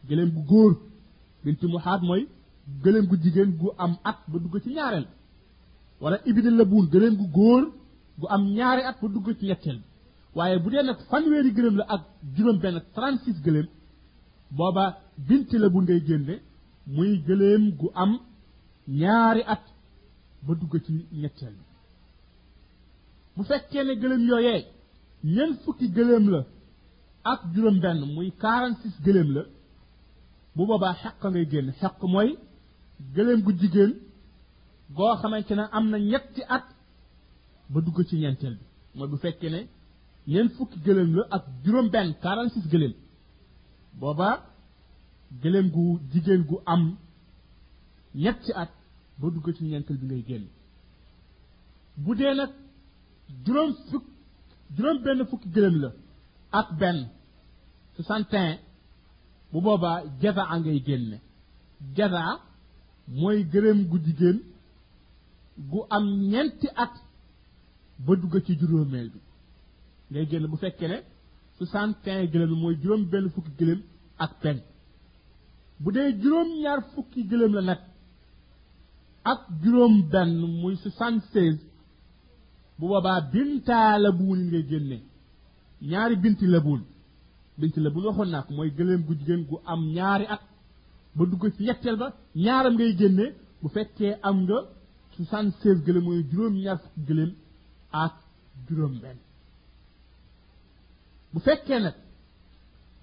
gëlëm 0.08 0.30
gu 0.36 0.42
góor 0.50 0.72
bint 1.44 1.62
mooy 2.08 2.22
gëlëm 2.84 3.04
gu 3.10 3.16
jigéen 3.22 3.50
gu 3.60 3.68
am 3.82 3.92
at 4.10 4.18
dugg 4.32 4.54
ci 4.62 4.68
ñaareel 4.76 5.06
wala 6.02 6.16
ibni 6.28 6.50
labuun 6.60 6.86
gëlëm 6.92 7.14
gu 7.20 7.26
góor 7.36 7.62
gu 8.18 8.26
am 8.34 8.42
ñaari 8.56 8.82
at 8.88 8.96
ba 9.02 9.08
dugg 9.14 9.28
ci 9.38 9.44
ñetteel 9.48 9.76
bi 9.82 9.88
waaye 10.36 10.56
bu 10.62 10.68
dee 10.72 10.82
na 10.86 10.92
fanweeri 11.08 11.50
gëlëm 11.56 11.76
la 11.80 11.84
ak 11.94 12.02
juróom 12.34 12.58
benn 12.62 12.76
trente 12.94 13.22
six 13.24 13.36
gëlëm 13.46 13.66
booba 14.58 14.84
bint 15.18 15.48
la 15.52 15.68
bu 15.72 15.78
ngay 15.82 16.00
génne 16.08 16.34
muy 16.94 17.12
gëléem 17.26 17.62
gu 17.78 17.86
am 18.02 18.12
ñaari 19.00 19.42
at 19.54 19.64
ba 20.44 20.52
dugg 20.60 20.74
ci 20.84 20.92
ñetteel 21.20 21.54
bi 21.56 21.64
bu 23.34 23.42
fekkee 23.50 23.84
ne 23.86 23.92
gëléem 24.02 24.22
yooyee 24.30 24.62
ñeent 25.34 25.54
fukki 25.64 25.86
gëléem 25.96 26.24
la 26.34 26.40
ak 27.32 27.40
juróom 27.54 27.78
benn 27.84 28.00
muy 28.14 28.30
quarante 28.42 28.84
la 29.06 29.42
bu 30.54 30.62
boobaa 30.66 30.94
xeq 31.02 31.16
ngay 31.28 31.46
génn 31.52 31.68
xeq 31.80 31.96
mooy 32.12 32.30
gëléem 33.14 33.40
gu 33.46 33.52
jigéen 33.60 33.92
goo 34.96 35.14
xamante 35.20 35.52
ne 35.58 35.64
am 35.76 35.84
na 35.90 35.98
ñetti 36.10 36.42
at 36.56 36.66
ba 37.72 37.78
dugg 37.84 37.98
ci 38.08 38.14
ñeenteel 38.22 38.56
bi 38.60 38.62
mooy 38.98 39.08
bu 39.12 39.16
fekkee 39.24 39.50
ne 39.54 39.60
ñeent 40.30 40.50
fukki 40.56 40.78
gëléem 40.86 41.10
la 41.16 41.22
ak 41.36 41.44
juróom 41.64 41.86
benn 41.94 42.08
quarante 42.22 42.52
six 42.54 42.66
boobaa 44.00 44.36
gëléem 45.42 45.68
gu 45.74 45.84
jigéen 46.12 46.42
gu 46.48 46.56
am 46.72 46.96
ci 48.42 48.50
at 48.62 48.70
ba 49.18 49.26
dugg 49.34 49.46
ci 49.56 49.64
ñeenteel 49.64 49.98
bi 50.00 50.06
ngay 50.06 50.22
génn 50.28 50.44
bu 52.02 52.10
dee 52.18 52.34
nag 52.38 52.50
juróom 53.44 53.70
fukk 53.88 54.04
juróom 54.76 54.98
benn 55.04 55.20
fukki 55.30 55.48
gëléem 55.54 55.76
la 55.82 55.90
ak 56.58 56.68
benn 56.80 56.98
soixante 57.96 58.36
un 58.48 58.54
bu 59.50 59.58
boobaa 59.60 60.02
a 60.52 60.54
ngay 60.60 60.78
génne 60.86 61.18
jazaa 61.96 62.32
mooy 63.18 63.38
gëléem 63.52 63.78
gu 63.90 63.96
jigéen 64.06 64.38
gu 65.70 65.80
am 65.96 66.04
ñeenti 66.30 66.68
at 66.82 66.94
ba 68.04 68.12
dugg 68.20 68.34
ci 68.46 68.52
juróomeel 68.60 69.08
bi 69.12 69.18
ngay 70.10 70.24
génn 70.30 70.44
bu 70.50 70.56
fekkee 70.62 70.88
ne 70.90 70.98
soixante 71.58 72.12
gëléem 72.32 72.50
bi 72.54 72.60
mooy 72.62 72.74
juróom 72.80 73.02
benn 73.10 73.26
fukki 73.34 73.52
gëléem 73.58 73.80
ak 74.24 74.32
benn 74.42 74.60
bu 75.82 75.88
dee 75.96 76.10
juróom 76.22 76.48
ñaar 76.62 76.80
fukki 76.92 77.20
gëléem 77.30 77.52
la 77.58 77.62
nag 77.68 77.80
ak 79.32 79.40
juróom 79.62 79.94
benn 80.12 80.34
muy 80.62 80.74
soixante-seize 80.82 81.62
bu 82.78 82.84
boobaa 82.90 83.20
bintaa 83.32 83.92
la 84.02 84.10
buul 84.18 84.40
ngay 84.48 84.64
génne 84.70 84.98
ñaari 85.90 86.16
binti 86.22 86.46
la 86.54 86.58
buul 86.66 86.82
binti 87.58 87.78
la 87.84 87.88
buul 87.92 88.04
waxoon 88.08 88.30
naa 88.32 88.44
mooy 88.56 88.70
gëléem 88.78 89.02
gu 89.06 89.12
jigéen 89.18 89.42
gu 89.48 89.56
am 89.72 89.80
ñaari 89.96 90.24
at 90.34 90.42
ba 91.16 91.22
dugg 91.30 91.44
ci 91.56 91.60
ñetteel 91.66 91.96
ba 92.02 92.08
ñaaram 92.44 92.74
ngay 92.76 92.92
génne 93.00 93.24
bu 93.60 93.66
fekkee 93.74 94.14
am 94.28 94.36
nga 94.44 94.58
soixante-seize 95.14 95.82
gëléem 95.86 96.04
mooy 96.08 96.20
juróom 96.30 96.54
ñaar 96.64 96.78
fukki 96.82 97.00
gëléem 97.08 97.32
ak 98.04 98.14
juróom 98.66 98.94
benn 99.02 99.18
bu 101.32 101.38
fekkee 101.46 101.80
nag 101.84 101.96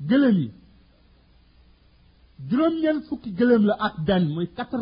gëléem 0.09 0.38
yi 0.43 0.49
juróom-ñeent 2.47 3.01
fukki 3.07 3.29
gëléem 3.39 3.63
la 3.69 3.73
ak 3.87 3.95
benn 4.07 4.25
muy 4.33 4.47
quatre 4.55 4.81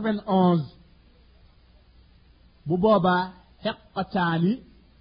bu 2.67 2.75
boobaa 2.83 3.23
xeq 3.63 3.77
caani 4.13 4.53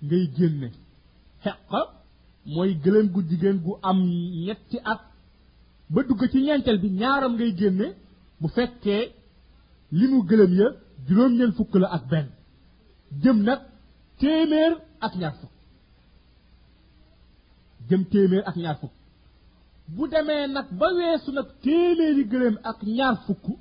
ngay 0.06 0.24
génne 0.36 0.68
xeq 1.44 1.58
mooy 2.54 2.70
gëléem 2.82 3.06
gu 3.12 3.20
jigéen 3.28 3.56
gu 3.64 3.72
am 3.88 3.98
ñetti 4.46 4.78
at 4.92 5.00
ba 5.92 5.98
dugg 6.06 6.22
ci 6.32 6.38
ñeenteel 6.46 6.78
bi 6.82 6.88
ñaaram 7.00 7.32
ngay 7.34 7.52
génne 7.60 7.86
bu 8.40 8.46
fekkee 8.56 9.04
li 9.98 10.04
mu 10.10 10.18
gëléem 10.28 10.52
ya 10.60 10.68
juróom-ñeent 11.06 11.54
fukk 11.58 11.72
la 11.82 11.88
ak 11.96 12.04
benn 12.10 12.28
jëm 13.22 13.38
nag 13.46 13.60
téeméer 14.20 14.72
ak 15.06 15.12
ñaar 15.20 15.34
fukk 15.40 15.54
jëm 17.88 18.02
téeméer 18.12 18.44
ak 18.50 18.56
ñaar 18.62 18.78
fukk 18.80 18.94
Boudame 19.96 20.46
nak 20.48 20.68
bawe 20.78 21.18
sou 21.24 21.32
nak 21.34 21.48
temeli 21.62 22.24
grem 22.32 22.56
ak 22.70 22.78
nyar 22.96 23.14
fukou, 23.26 23.56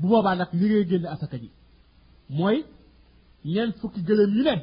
boubaba 0.00 0.32
nak 0.34 0.50
nire 0.58 0.80
gen 0.88 1.02
de 1.02 1.06
asa 1.14 1.26
kaje. 1.32 1.50
Mwen, 2.36 2.60
nyen 3.52 3.70
fuki 3.80 4.00
grem 4.08 4.30
yunen, 4.38 4.60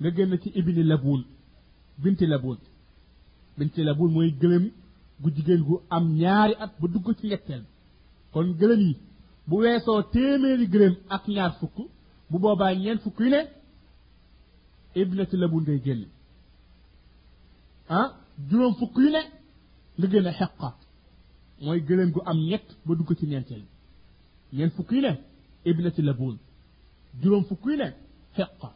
me 0.00 0.08
gen 0.16 0.28
neti 0.30 0.48
ebine 0.58 0.82
laboun, 0.92 1.22
binte 2.02 2.24
laboun. 2.32 2.58
Binte 3.58 3.80
laboun 3.88 4.10
mwen 4.14 4.38
grem, 4.42 4.64
gudigen 5.22 5.60
gou 5.66 5.78
am 5.96 6.04
nyari 6.20 6.54
ap, 6.64 6.70
bodoukot 6.80 7.18
finyak 7.20 7.42
ten. 7.48 7.62
Kon 8.32 8.48
gremi, 8.60 8.92
bouwe 9.48 9.72
sou 9.84 9.98
temeli 10.14 10.66
grem 10.74 10.94
ak 11.16 11.24
nyar 11.34 11.52
fukou, 11.60 11.86
boubaba 12.30 12.72
nyen 12.80 12.98
fukou 13.04 13.24
yunen, 13.26 13.46
ebine 15.00 15.24
te 15.30 15.36
laboun 15.36 15.64
de 15.68 15.76
gen. 15.84 16.02
Ha? 17.90 18.00
Ah, 18.02 18.10
Jouman 18.50 18.72
fukou 18.80 19.02
yunen, 19.04 19.28
li 20.00 20.06
gën 20.12 20.26
a 20.30 20.32
xeqa 20.38 20.68
mooy 21.64 21.80
gëleen 21.86 22.10
gu 22.14 22.20
am 22.30 22.38
ñett 22.50 22.66
ba 22.86 22.92
dugg 22.98 23.10
ci 23.18 23.24
ñeenteel 23.30 23.64
ñeen 24.56 24.70
fukki 24.76 25.00
ne 25.04 25.12
ibnati 25.70 26.02
labun 26.08 26.36
juróom 27.20 27.44
fukki 27.48 27.74
ne 27.80 27.88
xeqa 28.36 28.68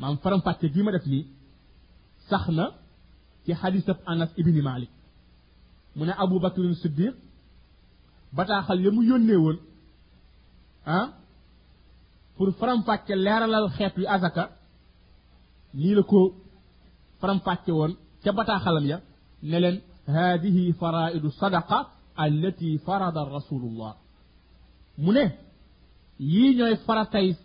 maam 0.00 0.14
faram 0.22 0.40
fàcce 0.46 0.66
gi 0.74 0.80
ma 0.84 0.90
def 0.94 1.06
nii 1.12 1.24
sax 2.28 2.44
na 2.58 2.64
ci 3.44 3.52
xadisab 3.60 3.98
anas 4.10 4.30
ibni 4.40 4.62
malik 4.68 4.92
mu 5.96 6.02
ne 6.06 6.12
abou 6.22 6.38
bakrin 6.44 6.74
siddiq 6.82 7.14
bataaxal 8.36 8.80
ya 8.84 8.90
mu 8.96 9.00
yónnee 9.08 9.36
woon 9.44 9.58
ah 10.94 11.06
pour 12.36 12.48
faram 12.58 12.80
fàcce 12.86 13.14
leeralal 13.24 13.66
xeet 13.76 13.94
wi 14.00 14.06
azaka 14.14 14.44
nii 15.80 15.94
la 15.98 16.02
ko 16.10 16.18
faram 17.20 17.38
fàcce 17.46 17.72
woon 17.78 17.92
ca 18.22 18.30
bataaxalam 18.38 18.86
ya 18.92 18.98
نلن 19.44 19.80
هذه 20.08 20.72
فرائد 20.72 21.24
الصدقة 21.24 21.88
التي 22.20 22.78
فرض 22.78 23.18
الرسول 23.18 23.62
الله 23.62 23.94
من 24.98 25.30
يينو 26.20 26.76
فرتاي 26.76 27.36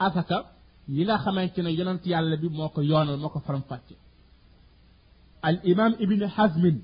افكا 0.00 0.52
يلا 0.88 1.16
خمانتنا 1.16 1.68
يلنت 1.70 2.06
يالله 2.06 2.36
بي 2.36 2.48
موكو 2.48 2.80
يونال 2.80 3.18
موكو 3.18 3.38
فرام 3.38 3.62
الامام 5.44 5.92
ابن 5.92 6.28
حزم 6.28 6.78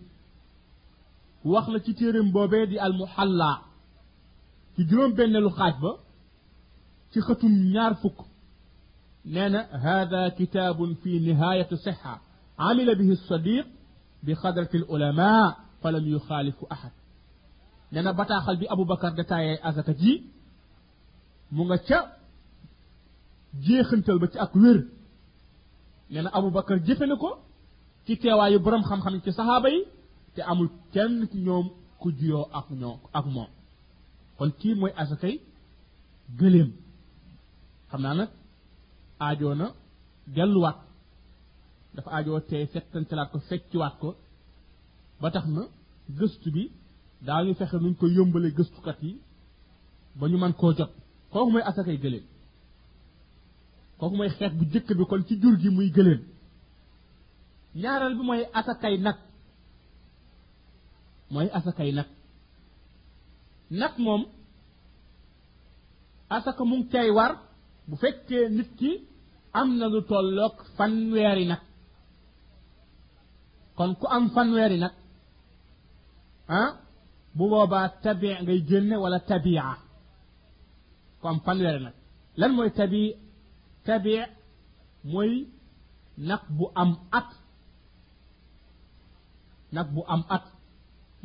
واخنا 1.44 1.78
تي 1.78 1.92
تيرم 1.92 2.33
بوبي 2.33 2.66
دي 2.66 2.87
المحلى 2.87 3.59
تي 4.76 4.85
جوم 4.85 5.12
بن 5.14 5.28
لو 5.28 5.48
هذا 9.78 10.28
كتاب 10.28 10.92
في 10.92 11.18
نهايه 11.18 11.68
صحه 11.74 12.20
عمل 12.59 12.98
به 12.98 13.11
الصديق 13.12 13.66
bi 14.22 14.35
xadratil 14.35 14.85
ulama 14.88 15.57
falam 15.83 16.04
yu 16.07 16.18
xaalifu 16.28 16.64
ahad 16.74 16.92
nee 17.92 18.02
na 18.02 18.12
bataaxal 18.12 18.57
bi 18.61 18.66
Aboubacar 18.72 19.12
détaillé 19.18 19.54
azaka 19.68 19.92
ji 20.00 20.12
mu 21.54 21.62
nga 21.68 21.78
ca 21.88 21.98
jeexantal 23.64 24.18
ba 24.22 24.26
ci 24.33 24.38
ak 24.38 24.52
wér 24.62 24.78
nee 26.11 26.22
na 26.22 26.31
Aboubacar 26.38 26.76
jëfe 26.87 27.04
ko 27.22 27.31
ci 28.07 28.12
teewaayu 28.20 28.59
borom 28.64 28.83
xam-xam 28.88 29.14
ci 29.24 29.31
saxaaba 29.38 29.68
yi 29.74 29.81
te 30.35 30.40
amul 30.50 30.68
kenn 30.92 31.14
ci 31.31 31.38
ñoom 31.46 31.66
ku 32.00 32.09
juyoo 32.18 32.44
ak 32.59 32.66
ñoom 32.81 33.31
moom 33.37 33.50
kon 34.38 34.50
kii 34.61 34.74
mooy 34.81 34.92
asakay 35.02 35.35
gëléem 36.38 36.70
xam 37.90 38.00
naa 38.04 38.14
nag 38.20 38.31
aajoo 39.24 39.54
na 39.61 39.66
delluwaat 40.35 40.78
dafa 41.96 42.11
ajootee 42.18 42.51
tey 42.51 42.66
settantalaat 42.74 43.29
ko 43.33 43.38
fecciwaat 43.48 43.94
ko 44.03 44.09
ba 45.20 45.29
tax 45.35 45.46
na 45.57 45.62
gëstu 46.18 46.48
bi 46.55 46.62
daañu 47.27 47.53
fexe 47.59 47.77
nuñ 47.81 47.94
ko 48.01 48.07
yómbale 48.16 48.48
gëstukat 48.59 48.98
yi 49.07 49.12
ba 50.18 50.24
ñu 50.29 50.38
mën 50.40 50.53
koo 50.61 50.72
jot 50.79 50.90
kooku 51.33 51.51
mooy 51.53 51.62
asakay 51.70 51.98
gëléem 52.03 52.24
kooku 53.98 54.16
mooy 54.18 54.31
xeet 54.38 54.53
bu 54.59 54.64
jëkk 54.72 54.88
bi 54.98 55.05
kon 55.09 55.22
ci 55.29 55.35
jur 55.40 55.55
gi 55.61 55.68
muy 55.77 55.88
gëléem 55.96 56.22
ñaareel 57.81 58.14
bi 58.18 58.22
mooy 58.29 58.42
asakay 58.59 58.94
nag 59.05 59.16
mooy 61.33 61.48
asakay 61.59 61.90
nag 61.98 62.09
nag 63.81 63.94
moom 64.05 64.22
asaka 66.37 66.62
mu 66.68 66.74
ngi 66.77 66.88
cay 66.92 67.09
war 67.16 67.33
bu 67.88 67.94
fekkee 68.03 68.46
nit 68.57 68.70
ki 68.79 68.90
am 69.59 69.68
na 69.79 69.87
lu 69.92 70.01
tolloog 70.11 70.55
fanweeri 70.77 71.44
nag 71.51 71.61
kon 73.78 73.94
ku 74.02 74.06
am 74.16 74.24
fanweeri 74.34 74.76
nag 74.84 74.94
ah 76.56 76.68
bu 77.36 77.44
boobaa 77.50 77.88
tabi 78.04 78.28
ngay 78.42 78.60
génne 78.68 78.94
wala 79.04 79.18
tabia 79.30 79.64
ku 81.20 81.24
am 81.30 81.38
fanweeri 81.46 81.80
nag 81.86 81.96
lan 82.40 82.50
mooy 82.56 82.70
tabi 82.78 83.02
tabi 83.86 84.14
mooy 85.12 85.32
nag 86.28 86.42
bu 86.56 86.64
am 86.82 86.92
at 87.18 87.28
nag 89.76 89.88
bu 89.94 90.00
am 90.14 90.22
at 90.36 90.44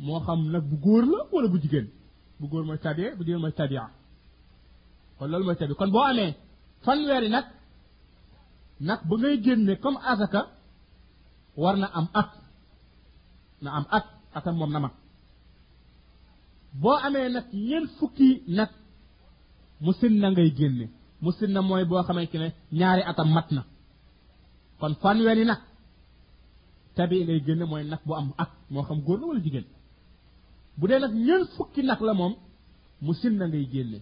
moo 0.04 0.20
xam 0.26 0.40
nag 0.54 0.64
bu 0.70 0.76
góor 0.84 1.04
la 1.12 1.18
wala 1.34 1.48
bu 1.52 1.58
jigéen 1.62 1.86
bu 2.38 2.44
góor 2.50 2.64
mooy 2.68 2.80
tabi 2.86 3.02
bu 3.16 3.22
jigéen 3.24 3.42
mooy 3.44 3.54
tabia 3.60 3.82
kon 5.16 5.28
loolu 5.30 5.44
mooy 5.48 5.58
tabi 5.60 5.74
kon 5.80 5.90
boo 5.94 6.04
amee 6.10 6.30
fanweeri 6.84 7.28
nag 7.34 7.46
nag 8.88 9.00
bu 9.08 9.14
ngay 9.20 9.36
génne 9.44 9.72
comme 9.82 10.00
azaka 10.12 10.40
war 11.62 11.76
na 11.82 11.88
am 12.00 12.08
at 12.20 12.30
na 13.64 13.70
am 13.80 13.86
at 13.96 14.04
atam 14.36 14.54
moom 14.60 14.70
na 14.74 14.78
mat 14.84 14.94
boo 16.82 16.94
amee 17.06 17.28
nag 17.34 17.46
ñeent 17.66 17.88
fukki 17.98 18.28
nag 18.58 18.70
mu 19.84 19.92
sin 20.00 20.14
na 20.22 20.26
ngay 20.32 20.50
génne 20.58 20.86
mu 21.22 21.30
sin 21.38 21.50
na 21.54 21.60
mooy 21.68 21.84
boo 21.90 22.02
xamante 22.06 22.36
ne 22.42 22.48
ñaari 22.78 23.02
atam 23.10 23.28
mat 23.36 23.48
na 23.56 23.62
kon 24.80 24.94
fanweeri 25.02 25.44
nag 25.50 25.60
tabi 26.96 27.16
ngay 27.26 27.40
génne 27.46 27.64
mooy 27.70 27.84
nag 27.92 28.02
bu 28.06 28.12
am 28.20 28.28
at 28.42 28.50
moo 28.72 28.84
xam 28.88 28.98
góor 29.06 29.20
la 29.36 29.40
jigéen 29.44 29.66
bu 30.78 30.84
dee 30.88 31.00
nag 31.02 31.14
ñeent 31.26 31.50
nag 31.90 32.00
la 32.08 32.12
moom 32.20 32.34
mu 33.04 33.12
na 33.38 33.44
ngay 33.50 33.64
génne 33.72 33.98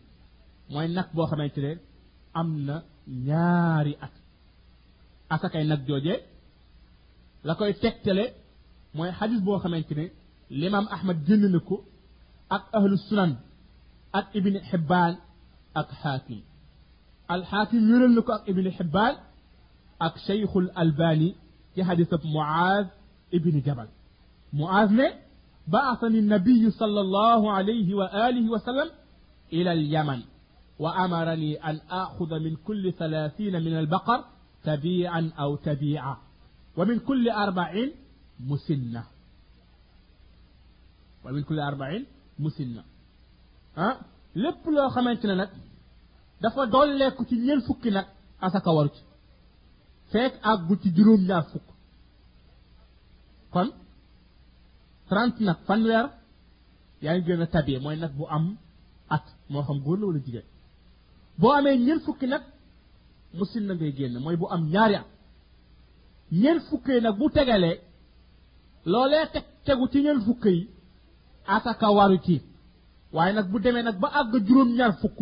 mooy 0.72 0.87
nag 0.96 1.09
boo 1.14 1.27
xamante 1.31 1.61
am 2.40 2.48
na 2.66 2.75
ñaari 3.27 3.92
at 4.05 4.14
asakay 5.35 5.64
nag 5.70 5.83
jooje 5.88 6.14
la 7.46 7.53
koy 7.59 7.72
tegtale 7.85 8.25
mooy 8.94 9.11
xadis 9.18 9.40
boo 9.46 9.59
xamante 9.64 9.94
ne 9.98 10.05
limaam 10.61 10.87
ahmad 10.96 11.18
génn 11.28 11.44
na 11.55 11.61
ko 11.68 11.76
ak 12.57 12.62
ahlu 12.78 12.94
sunan 13.09 13.33
ak 14.18 14.26
ibni 14.38 14.59
xibbaan 14.70 15.14
ak 15.81 15.88
xaakim 16.00 16.40
alxaakim 17.35 17.83
wéral 17.92 18.12
na 18.16 18.22
ko 18.26 18.31
ak 18.37 18.42
ibni 18.50 18.70
xibbaan 18.78 19.14
ak 20.07 20.14
cheikhul 20.26 20.68
albani 20.83 21.28
ci 21.74 21.81
xadisab 21.88 22.22
muaz 22.35 22.87
ibni 23.37 23.59
jabal 23.66 23.90
muaz 24.61 24.90
ne 25.00 25.09
بعثني 25.68 26.20
wa 26.35 26.70
صلى 26.70 27.00
الله 27.00 27.52
عليه 27.52 27.94
وآله 27.94 28.46
وسلم 28.50 28.88
إلى 29.52 29.72
اليمن 29.72 30.22
an 30.81 31.78
أن 31.78 32.42
min 32.42 32.57
kulli 32.66 32.90
كل 32.92 33.31
min 33.33 33.55
من 33.62 33.74
البقر 33.78 34.20
تبيعا 34.64 35.31
أو 35.38 35.57
تبيعا 35.57 36.16
ومن 36.76 36.98
كل 36.98 37.31
أربعين 37.31 37.92
musinna 38.40 39.04
wa 41.24 41.32
min 41.32 41.44
kulli 41.44 41.60
arbain 41.60 42.04
musinna 42.38 42.82
ah 43.76 43.94
lépp 44.34 44.64
loo 44.74 44.88
xamante 44.94 45.26
ne 45.26 45.34
nag 45.40 45.50
dafa 46.40 46.62
dool 46.72 46.88
dolleeku 46.88 47.22
ci 47.28 47.34
ñeent 47.44 47.62
fukki 47.68 47.90
nag 47.94 48.06
asaka 48.46 48.70
waru 48.76 48.90
ci 48.96 49.02
fekk 50.10 50.34
àggu 50.50 50.74
ci 50.82 50.88
juróom-ñaar 50.96 51.44
fukk 51.52 51.66
kon 53.52 53.68
trente 55.08 55.40
nag 55.48 55.58
fanweer 55.68 56.06
yaa 57.04 57.14
ngi 57.14 57.24
gën 57.26 57.42
a 57.76 57.80
mooy 57.84 57.96
nag 58.02 58.12
bu 58.18 58.24
am 58.36 58.44
at 59.14 59.24
moo 59.50 59.62
xam 59.66 59.78
góor 59.84 59.98
la 60.00 60.04
wala 60.06 60.20
jigéen 60.26 60.46
boo 61.40 61.52
amee 61.58 61.76
ñeent 61.84 62.02
fukki 62.06 62.26
nag 62.32 62.44
musin 63.38 63.64
na 63.68 63.72
ngay 63.74 63.92
génn 63.98 64.14
mooy 64.24 64.36
bu 64.40 64.46
am 64.54 64.62
ñaari 64.72 64.94
at 65.02 65.08
ñeent 66.40 66.60
fukkee 66.68 67.00
nag 67.04 67.14
bu 67.20 67.26
tegalee 67.36 67.76
loolee 68.90 69.26
teg 69.32 69.44
tegu 69.64 69.84
ci 69.92 69.98
ñeent 70.02 70.24
fukk 70.26 70.44
yi 70.56 70.68
asaka 71.54 71.86
waru 71.96 72.18
ci 72.26 72.36
waaye 73.14 73.32
nag 73.34 73.48
bu 73.52 73.58
demee 73.64 73.82
nag 73.86 73.98
ba 74.02 74.08
àgg 74.20 74.32
juróom-ñaar 74.46 74.92
fukk 75.00 75.18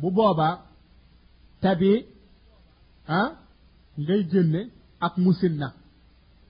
bu 0.00 0.08
boobaa 0.16 0.54
tabi 1.62 1.90
ah, 3.08 3.28
ngay 4.02 4.22
génne 4.30 4.60
ak 5.04 5.14
musinna 5.24 5.68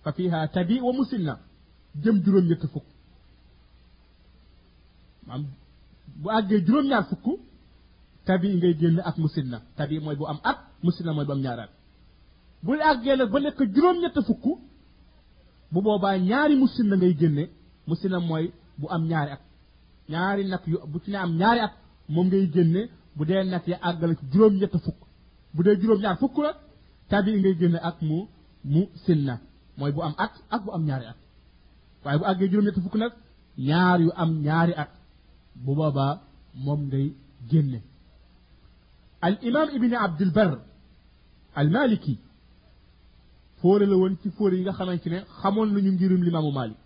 fa 0.02 0.12
fiha 0.16 0.48
tabi 0.54 0.80
wa 0.84 0.92
musinna 0.98 1.32
jëm 2.02 2.16
juróom-ñetti 2.24 2.68
fukk 2.74 2.86
bu 6.22 6.26
àggee 6.36 6.60
juróom-ñaar 6.66 7.04
fukk 7.10 7.26
tabi 8.26 8.48
ngay 8.56 8.74
génne 8.80 9.00
ak 9.08 9.16
musinna 9.22 9.58
tabi 9.76 9.98
mooy 10.02 10.16
bu 10.20 10.24
am 10.26 10.38
at 10.50 10.58
musinna 10.84 11.12
mooy 11.14 11.26
bu 11.28 11.32
am 11.32 11.40
ñaaraat 11.44 11.70
bu 12.62 12.70
àggee 12.90 13.14
nag 13.16 13.30
ba 13.32 13.38
nekk 13.40 13.58
juróom-ñetti 13.74 14.22
fukk 14.28 14.44
bu 15.72 15.78
boobaa 15.84 16.16
ñaari 16.28 16.54
musin 16.62 16.86
la 16.90 16.96
ngay 17.00 17.14
génne 17.20 17.42
musinam 17.88 18.22
mooy 18.28 18.46
bu 18.80 18.84
am 18.94 19.02
ñaari 19.10 19.30
at 19.36 19.42
ñaari 20.12 20.42
nag 20.52 20.62
yu 20.72 20.76
bu 20.92 20.96
ci 21.04 21.08
ne 21.12 21.18
am 21.24 21.32
ñaari 21.40 21.60
at 21.66 21.74
moom 22.14 22.26
ngay 22.30 22.44
génne 22.54 22.80
bu 23.16 23.22
dee 23.28 23.42
yi 23.44 23.70
ya 23.72 23.76
àggale 23.88 24.14
ci 24.18 24.24
juróom-ñett 24.32 24.74
fukk 24.86 25.00
bu 25.54 25.60
dee 25.64 25.76
juróom-ñaar 25.80 26.16
fukk 26.22 26.36
la 26.44 26.50
tabi 27.10 27.30
ngay 27.40 27.54
génne 27.60 27.78
ak 27.88 27.96
mu 28.08 28.16
mu 28.72 28.80
sinna 29.04 29.34
mooy 29.78 29.92
bu 29.94 30.00
am 30.06 30.14
ak 30.24 30.32
ak 30.54 30.60
bu 30.64 30.70
am 30.76 30.82
ñaari 30.88 31.06
at 31.12 31.18
waaye 32.02 32.18
bu 32.20 32.24
àggee 32.30 32.48
juróom-ñett 32.50 32.78
fukk 32.84 32.96
na 33.00 33.06
ñaar 33.68 33.98
yu 34.04 34.10
am 34.22 34.30
ñaari 34.46 34.72
at 34.82 34.90
bu 35.64 35.70
boobaa 35.78 36.14
moom 36.64 36.80
ngay 36.88 37.06
génne 37.50 37.80
al 39.24 39.34
imam 39.48 39.68
ibni 39.76 39.96
abdul 40.06 40.30
bar 40.36 40.52
al 41.60 41.68
fóore 43.60 43.86
la 43.86 43.96
woon 43.96 44.14
ci 44.22 44.28
fóore 44.36 44.54
yi 44.58 44.62
nga 44.64 44.72
xamante 44.78 45.08
ne 45.12 45.18
xamoon 45.40 45.68
nañu 45.74 45.90
ngirum 45.92 46.22
limaamu 46.26 46.50
malik 46.58 46.78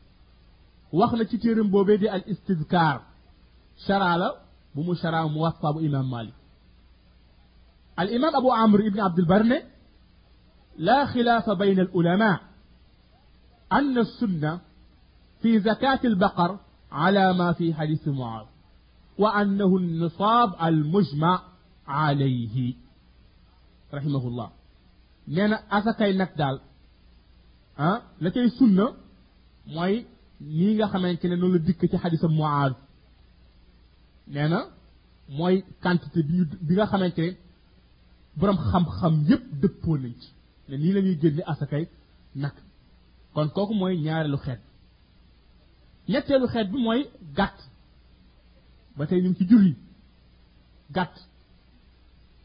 wax 0.98 1.10
na 1.18 1.24
ci 1.30 1.36
téeram 1.42 1.68
boobee 1.72 1.98
di 2.00 2.06
al 2.14 2.22
istizkar 2.32 2.96
shara 3.84 4.12
la 4.20 4.28
bu 4.74 4.80
mu 4.86 4.94
shara 5.00 5.18
mu 5.32 5.38
wasfa 5.44 5.68
bu 5.74 5.80
imam 5.88 6.06
malik 6.14 6.36
al 8.00 8.08
imam 8.16 8.34
abu 8.40 8.50
amr 8.64 8.78
ibn 8.88 9.00
abdul 9.06 9.28
bar 9.32 9.42
ne 9.50 9.58
la 10.86 10.96
xilaafa 11.12 11.52
bayn 11.60 11.78
al 11.84 11.90
ulama 12.00 12.30
an 13.76 13.98
السنة 13.98 14.60
في 15.42 15.60
زكاة 15.60 16.00
البقر 16.04 16.58
على 16.92 17.32
ما 17.34 17.52
في 17.52 17.74
حديث 17.74 18.08
معاذ 18.08 18.46
وأنه 19.18 19.76
النصاب 19.76 20.52
al 20.58 20.84
mujma 20.84 21.40
alayhi 21.86 22.76
rahimahullah 23.92 24.52
nee 25.28 25.48
na 25.48 25.58
asakay 25.70 26.12
nag 26.16 26.32
daal 26.36 26.56
ah 27.78 27.98
la 28.22 28.28
cay 28.34 28.48
sunna 28.58 28.86
mooy 29.74 29.94
nii 30.56 30.72
nga 30.76 30.86
xamante 30.92 31.24
ne 31.28 31.36
noonu 31.36 31.54
la 31.58 31.64
dikk 31.66 31.80
ci 31.90 31.96
xadisa 32.02 32.28
Muaad 32.36 32.74
nee 34.34 34.48
na 34.52 34.58
mooy 35.38 35.56
quantité 35.82 36.18
bi 36.28 36.34
bi 36.66 36.72
nga 36.76 36.86
xamante 36.92 37.22
ne 37.26 37.30
boroom 38.38 38.58
xam-xam 38.70 39.14
yépp 39.28 39.44
dëppoo 39.62 39.96
nañ 40.02 40.14
ci 40.22 40.28
ne 40.68 40.74
nii 40.78 40.94
la 40.96 41.00
ñuy 41.04 41.16
génne 41.22 41.42
asakay 41.52 41.84
nag 42.42 42.54
kon 43.34 43.48
kooku 43.54 43.74
mooy 43.80 43.94
ñaareelu 44.04 44.38
xeet 44.44 44.60
bi 46.04 46.12
ñetteelu 46.12 46.46
xeet 46.52 46.68
bi 46.72 46.78
mooy 46.86 47.00
gàtt 47.38 47.58
ba 48.96 49.02
tey 49.08 49.20
ñu 49.22 49.30
ci 49.38 49.44
jur 49.48 49.62
yi 49.68 49.74
gàtt 50.96 51.14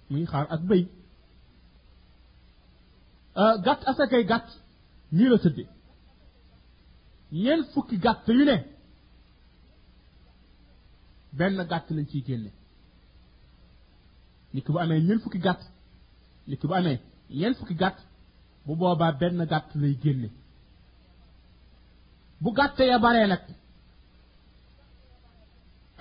muy 0.09 0.25
xaar 0.31 0.47
ak 0.55 0.61
bëy 0.69 0.83
Euh, 3.41 3.57
gàtt 3.65 3.81
asakay 3.91 4.23
gàtt 4.31 4.47
nii 5.15 5.29
la 5.31 5.37
tëddee 5.43 5.69
ñeent 7.43 7.63
fukki 7.73 7.95
gàtt 8.05 8.25
yu 8.37 8.43
ne 8.49 8.55
benn 11.37 11.57
gàtt 11.71 11.87
lañ 11.95 12.05
ciy 12.11 12.21
génne 12.27 12.51
nit 14.53 14.63
ki 14.65 14.71
bu 14.73 14.79
amee 14.83 15.03
ñeent 15.05 15.21
fukki 15.23 15.39
gàtt 15.47 15.61
nit 16.47 16.59
ki 16.61 16.65
bu 16.69 16.73
amee 16.79 16.99
fukki 17.59 17.75
gàtt 17.81 17.97
bu 18.65 18.71
boobaa 18.79 19.11
benn 19.21 19.39
gàtt 19.51 19.67
lay 19.81 19.93
génne 20.03 20.29
bu 22.41 22.49
gàtt 22.57 22.75
ya 22.91 22.97
baree 23.05 23.27
nag 23.31 23.43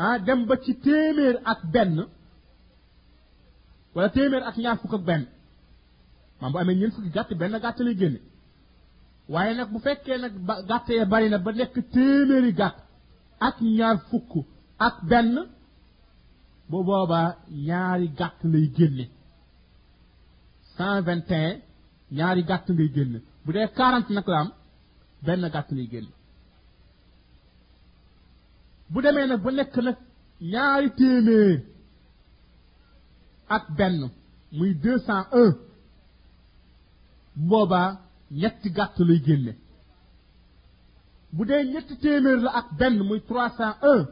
ah 0.03 0.17
dem 0.27 0.41
ba 0.49 0.55
ci 0.65 0.73
téeméer 0.87 1.37
ak 1.53 1.61
benn 1.75 1.95
wala 3.95 4.09
téeméer 4.17 4.43
ak 4.49 4.57
ñaar 4.63 4.79
fukk 4.83 4.95
ak 4.99 5.05
benn 5.11 5.25
Mambo 6.41 6.61
eme 6.61 6.75
nyen 6.75 6.91
fuk 6.91 7.05
gati, 7.17 7.35
bende 7.41 7.59
gati 7.65 7.83
li 7.87 7.93
geni. 8.01 8.19
Woyen 9.33 9.61
ek 9.63 9.71
mou 9.73 9.83
feke, 9.87 10.15
gati 10.71 10.93
e 11.03 11.05
bari, 11.11 11.29
bende 11.47 11.65
ki 11.75 11.81
teme 11.95 12.37
li 12.45 12.53
gati, 12.61 12.81
ak 13.47 13.57
nyan 13.63 13.97
fuku, 14.09 14.41
ak 14.87 14.97
benni, 15.11 15.43
bo 16.71 16.79
bo 16.89 17.07
ba, 17.13 17.21
nyan 17.67 17.95
li 18.01 18.09
gati 18.21 18.47
li 18.55 18.63
geni. 18.77 19.05
San 20.75 21.05
venten, 21.07 21.61
nyan 22.17 22.33
li 22.37 22.43
gati 22.51 22.73
li 22.79 22.87
geni. 22.97 23.19
Bude 23.45 23.61
karantina 23.79 24.21
klam, 24.27 24.49
bende 25.27 25.49
gati 25.57 25.75
li 25.79 25.87
geni. 25.93 26.11
Bude 28.93 29.11
menen, 29.17 29.41
bende 29.45 29.65
ki 29.73 29.81
nyan 30.51 30.75
li 30.85 30.91
teme, 30.99 31.41
ak 33.57 33.65
benni, 33.79 34.09
mou 34.57 34.67
i 34.71 34.75
de 34.83 34.99
san 35.07 35.25
e, 35.45 35.47
boobaa 37.49 37.89
ñetti 38.41 38.69
gàtt 38.77 38.97
lay 39.09 39.21
génne 39.27 39.53
bu 41.35 41.43
dee 41.49 41.63
ñetti 41.73 41.95
téeméer 42.03 42.39
la 42.45 42.51
ak 42.61 42.69
benn 42.79 42.99
muy 43.09 43.21
trois 43.29 43.51
cent 43.59 43.75
un 43.93 44.03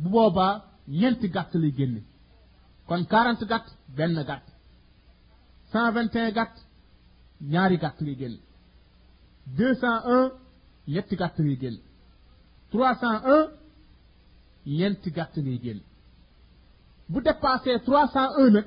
bu 0.00 0.08
boobaa 0.14 0.54
ñeenti 0.98 1.28
gàtt 1.34 1.52
lay 1.62 1.72
génne 1.78 2.00
kon 2.88 3.02
quarante 3.12 3.44
gàtt 3.50 3.66
benn 3.96 4.16
gàtt 4.30 4.46
cent 5.70 5.90
vingt 5.94 6.14
et 6.16 6.20
un 6.26 6.30
gàtt 6.38 6.54
ñaari 7.52 7.76
gàtt 7.84 7.96
lay 8.06 8.16
génne 8.20 8.40
un 10.16 10.24
ñetti 10.92 11.14
gàtt 11.20 11.36
lay 11.46 11.58
génne 11.62 11.82
trois 12.72 12.94
cent 13.00 13.18
un 13.36 13.42
ñeenti 14.78 15.10
gàtt 15.18 15.34
lay 15.46 15.58
génne 15.64 15.82
bu 17.10 17.18
dépassé 17.26 17.70
trois 17.86 18.06
cent 18.14 18.30
un 18.42 18.50
nag 18.56 18.66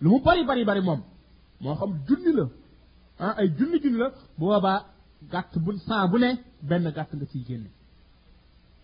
lu 0.00 0.10
mu 0.10 0.18
bari 0.24 0.44
bari 0.48 0.64
bari 0.64 0.80
moom 0.88 1.00
moo 1.62 1.74
xam 1.80 1.90
junni 2.08 2.32
la 2.38 2.44
ah 3.24 3.32
ay 3.40 3.48
junni 3.58 3.76
junni 3.82 3.98
la 4.02 4.08
bu 4.38 4.44
boobaa 4.50 4.78
gàtt 5.32 5.52
bu 5.64 5.70
saa 5.88 6.06
bu 6.10 6.16
ne 6.22 6.28
benn 6.68 6.86
gàtt 6.96 7.10
nga 7.14 7.26
ciy 7.30 7.42
génne 7.48 7.70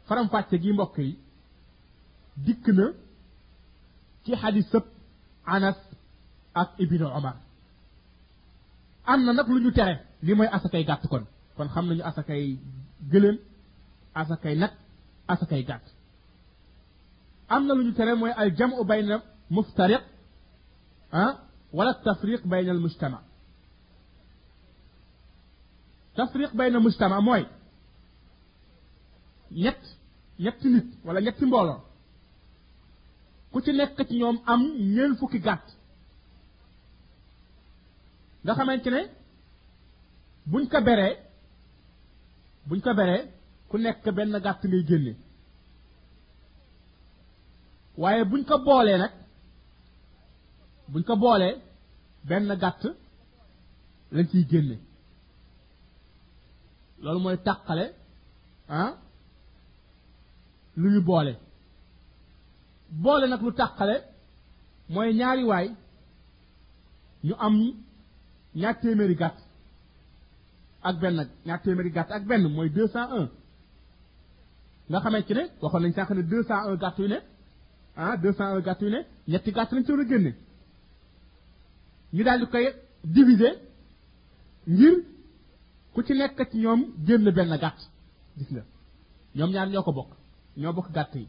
faram-fàcce 0.07 0.57
gi 0.63 0.71
mbokk 0.77 0.97
yi 1.07 1.13
dikk 2.47 2.67
na 2.79 2.85
ci 4.25 4.33
xadis 4.43 4.67
sëb 4.73 4.85
Anas 5.55 5.79
ak 6.61 6.69
Ibnu 6.83 7.05
Omar 7.19 7.37
am 9.11 9.21
na 9.25 9.31
nag 9.33 9.49
lu 9.55 9.59
ñu 9.63 9.71
tere 9.79 9.95
li 10.27 10.33
mooy 10.39 10.47
asakay 10.57 10.85
gàtt 10.89 11.05
kon 11.11 11.25
kon 11.57 11.69
xam 11.75 11.85
nañu 11.89 12.03
asakay 12.11 12.43
gëléem 13.13 13.37
asakay 14.21 14.55
nag 14.61 14.73
asakay 15.33 15.63
gàtt 15.69 15.85
am 17.55 17.63
na 17.67 17.73
luñu 17.75 17.89
ñu 17.89 17.95
tere 17.99 18.13
mooy 18.21 18.31
al 18.41 18.51
jamu 18.59 18.85
bayna 18.91 19.17
muftariq 19.57 20.03
ah 21.21 21.33
wala 21.79 21.93
tafriq 22.07 22.43
bayna 22.53 22.71
al 22.77 22.81
mujtama 22.85 23.19
tafriq 26.17 26.53
bayna 26.61 26.81
mujtama 26.87 27.21
mooy 27.27 27.45
ñett 29.63 29.83
ñetti 30.45 30.69
nit 30.75 30.87
wala 31.07 31.21
ñetti 31.21 31.45
mbooloo 31.49 31.81
ku 33.53 33.59
ci 33.65 33.71
nekk 33.79 33.99
ci 34.09 34.15
ñoom 34.21 34.39
am 34.53 34.63
ñeent 34.95 35.19
fukki 35.21 35.39
gàtt 35.47 35.67
nga 38.43 38.53
xamante 38.57 38.91
ne 38.93 39.03
buñ 40.51 40.65
ko 40.73 40.79
beree 40.87 41.17
buñ 42.69 42.81
ko 42.85 42.91
beree 42.99 43.23
ku 43.69 43.75
nekk 43.79 44.03
benn 44.17 44.37
gàtt 44.45 44.61
ngay 44.69 44.83
génne 44.89 45.13
waaye 48.01 48.23
buñ 48.31 48.43
ko 48.49 48.55
boolee 48.67 48.99
nag 49.01 49.13
buñ 50.93 51.03
ko 51.09 51.15
boolee 51.23 51.53
benn 52.29 52.49
gàtt 52.63 52.83
lañ 54.15 54.27
ciy 54.31 54.43
génne 54.51 54.77
loolu 57.03 57.21
mooy 57.25 57.37
tàqale 57.47 57.85
ah 58.79 58.91
lu 60.81 60.87
ñu 60.93 61.01
boole 61.09 61.33
boole 63.05 63.25
nag 63.29 63.41
lu 63.45 63.53
tàqale 63.61 63.95
mooy 64.95 65.09
ñaari 65.19 65.43
waay 65.51 65.69
ñu 67.27 67.35
am 67.47 67.55
ñaar 68.61 68.75
téeméeri 68.83 69.15
gàtt 69.23 69.39
ak 70.89 70.97
benn 71.01 71.17
ñaar 71.47 71.61
téeméeri 71.65 71.91
gàtt 71.97 72.11
ak 72.17 72.23
benn 72.29 72.45
mooy 72.57 72.69
deux 72.77 72.89
cent 72.95 73.09
un 73.19 73.27
nga 74.89 74.99
xamee 75.03 75.25
ci 75.27 75.33
ne 75.35 75.43
waxoon 75.61 75.83
nañ 75.83 75.93
sànq 75.97 76.11
ne 76.15 76.23
deux 76.33 76.45
cent 76.49 76.61
un 76.69 76.77
gàtt 76.83 76.97
yu 77.01 77.07
ne 77.13 77.19
ah 78.01 78.15
deux 78.23 78.35
cent 78.39 78.49
gàtt 78.67 78.81
yu 78.83 78.89
ne 78.95 79.01
ñetti 79.31 79.51
gàtt 79.57 79.73
lañ 79.75 79.85
ci 79.87 79.93
war 79.95 80.01
a 80.07 80.11
génne 80.11 80.33
ñi 82.15 82.23
daal 82.25 82.39
di 82.41 82.47
koy 82.53 82.67
diviser 83.15 83.55
ngir 84.75 84.95
ku 85.95 85.99
ci 86.07 86.13
nekk 86.15 86.39
ci 86.51 86.57
ñoom 86.63 86.81
génn 87.07 87.25
benn 87.37 87.57
gàtt 87.63 87.79
gis 88.39 88.49
nga 88.55 88.63
ñoom 89.37 89.51
ñaar 89.55 89.69
ñoo 89.73 89.85
ko 89.87 89.93
bokk 89.99 90.11
ñoo 90.61 90.73
bokk 90.77 90.89
gàtt 90.97 91.11
yi 91.21 91.25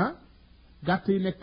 ah 0.00 0.10
gàtt 0.86 1.04
yi 1.08 1.18
nekk 1.26 1.42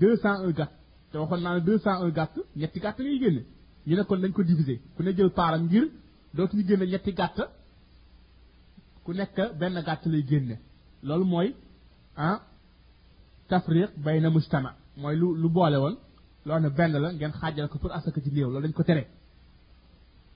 deux 0.00 0.16
cent 0.22 0.38
un 0.46 0.52
gàtt 0.58 0.72
te 1.10 1.16
waxoon 1.20 1.40
naa 1.44 1.54
ne 1.54 1.60
deux 1.68 1.78
cent 1.84 1.96
un 2.04 2.10
gàtt 2.18 2.32
ñetti 2.58 2.78
gàtt 2.84 2.96
ngay 3.00 3.18
génne 3.22 3.42
ñu 3.86 3.94
ne 3.96 4.02
kon 4.08 4.20
dañ 4.22 4.32
ko 4.36 4.42
diviser 4.48 4.78
ku 4.96 5.00
ne 5.02 5.10
jël 5.16 5.30
paaram 5.38 5.62
ngir 5.66 5.84
dootu 6.34 6.56
ñu 6.56 6.64
génne 6.68 6.84
ñetti 6.92 7.10
gàtt 7.20 7.38
ku 9.04 9.10
nekk 9.18 9.36
benn 9.58 9.82
gàtt 9.88 10.02
lay 10.12 10.22
génne 10.30 10.56
loolu 11.06 11.24
mooy 11.32 11.48
ah 12.24 12.36
tafriq 13.48 13.90
bay 14.04 14.18
na 14.22 14.28
mujtama 14.34 14.70
mooy 15.00 15.14
lu 15.20 15.28
lu 15.42 15.48
boole 15.58 15.76
woon 15.84 15.96
loolu 16.46 16.70
benn 16.76 16.92
la 16.92 17.12
ngeen 17.12 17.32
xaajal 17.40 17.68
ko 17.68 17.78
pour 17.78 17.92
asaka 17.92 18.20
ci 18.20 18.30
néew 18.30 18.48
loolu 18.50 18.62
dañ 18.66 18.72
ko 18.72 18.82
tere 18.82 19.06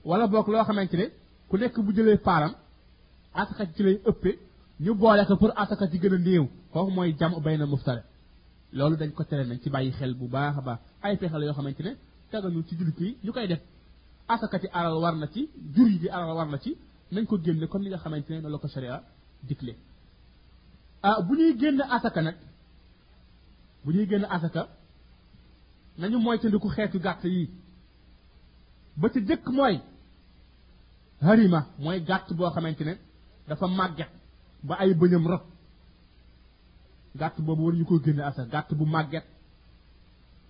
wala 0.05 0.27
boog 0.27 0.47
loo 0.53 0.63
xamante 0.67 0.95
ne 0.99 1.05
ku 1.49 1.57
nekk 1.57 1.75
bu 1.85 1.91
jëlee 1.95 2.17
paaram 2.27 2.53
asaka 3.33 3.63
ci 3.75 3.83
lay 3.83 3.97
ëppee 4.09 4.37
ñu 4.83 4.93
boole 4.95 5.23
ko 5.27 5.35
pour 5.37 5.51
asaka 5.61 5.85
ci 5.91 5.99
gën 5.99 6.13
a 6.13 6.17
néew 6.17 6.45
kooku 6.71 6.91
mooy 6.95 7.13
jam 7.19 7.33
bay 7.45 7.57
na 7.57 7.65
muftare 7.65 8.01
loolu 8.77 8.95
dañ 9.01 9.11
ko 9.17 9.23
tere 9.29 9.43
nañ 9.49 9.59
ci 9.63 9.69
bàyyi 9.69 9.91
xel 9.97 10.13
bu 10.19 10.25
baax 10.33 10.57
a 10.59 10.61
baax 10.67 10.79
ay 11.03 11.17
pexe 11.17 11.37
la 11.39 11.45
yoo 11.45 11.53
xamante 11.57 11.81
ne 11.87 11.91
taganu 12.31 12.63
ci 12.67 12.73
jullit 12.77 12.99
yi 13.01 13.17
ñu 13.23 13.31
koy 13.33 13.47
def 13.47 13.61
asaka 14.33 14.57
ci 14.61 14.67
alal 14.77 14.95
war 15.03 15.15
na 15.15 15.27
ci 15.33 15.41
jur 15.75 15.87
yi 15.93 15.97
di 16.01 16.07
alal 16.15 16.33
war 16.37 16.47
na 16.53 16.57
ci 16.63 16.71
nañ 17.13 17.25
ko 17.29 17.35
génne 17.45 17.65
comme 17.69 17.83
ni 17.83 17.89
nga 17.89 17.97
xamante 18.03 18.29
ne 18.29 18.41
la 18.53 18.57
ko 18.63 18.67
sharia 18.73 19.03
digle 19.47 19.73
ah 21.07 21.15
bu 21.25 21.33
ñuy 21.39 21.53
génn 21.61 21.81
asaka 21.95 22.21
nag 22.27 22.37
bu 23.83 23.89
ñuy 23.91 24.05
génn 24.11 24.25
asaka 24.35 24.61
nañu 26.01 26.17
moytandiku 26.25 26.67
xeetu 26.75 26.97
gàtt 27.05 27.23
yi 27.33 27.43
ba 28.99 29.07
ci 29.13 29.19
jëkk 29.27 29.45
mooy 29.57 29.75
harima 31.25 31.59
mooy 31.83 31.99
gàtt 32.09 32.27
boo 32.37 32.49
xamante 32.53 32.83
ne 32.85 32.93
dafa 33.47 33.65
màgget 33.77 34.11
ba 34.67 34.73
ay 34.81 34.91
bëñam 34.99 35.25
rot 35.31 35.43
gàtt 37.19 37.35
boobu 37.45 37.63
war 37.65 37.75
ñu 37.77 37.85
ko 37.89 37.95
génne 38.05 38.21
asa 38.29 38.43
gàtt 38.53 38.69
bu 38.77 38.85
màgget 38.93 39.25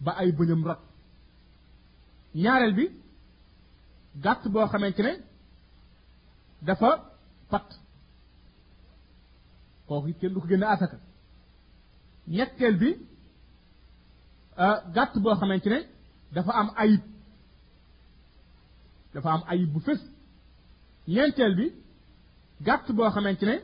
ba 0.05 0.11
ay 0.21 0.29
bëñam 0.37 0.63
rot 0.67 0.81
ñaareel 2.41 2.73
bi 2.77 2.85
gàtt 4.23 4.43
boo 4.53 4.65
xamante 4.71 5.01
ne 5.03 5.11
dafa 6.65 6.89
pat 7.51 7.67
kooku 9.87 10.09
kenn 10.19 10.33
du 10.33 10.39
ko 10.41 10.47
génne 10.49 10.65
asaka 10.73 10.97
ñetteel 12.35 12.75
bi 12.81 12.89
Euh, 14.59 14.75
gàtt 14.93 15.15
boo 15.21 15.35
xamante 15.39 15.67
ne 15.69 15.79
dafa 16.33 16.51
am 16.51 16.69
ayib 16.75 17.01
dafa 19.13 19.29
am 19.31 19.43
ayib 19.47 19.69
bu 19.73 19.79
fës 19.85 19.99
ñeenteel 21.07 21.55
bi 21.55 21.65
gàtt 22.65 22.87
boo 22.95 23.09
xamante 23.11 23.45
ne 23.45 23.55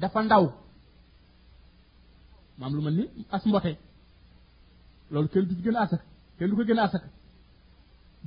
dafa 0.00 0.20
ndaw 0.24 0.44
maam 2.58 2.72
lu 2.76 2.82
mel 2.82 2.94
ni 2.96 3.04
as 3.30 3.44
mbote 3.46 3.72
loolu 5.10 5.28
kenn 5.32 5.46
du 5.48 5.54
gën 5.64 5.76
asaka 5.84 6.04
kenn 6.38 6.50
du 6.50 6.56
ko 6.56 6.64
gën 6.64 6.78
a 6.80 6.84
asaka 6.88 7.08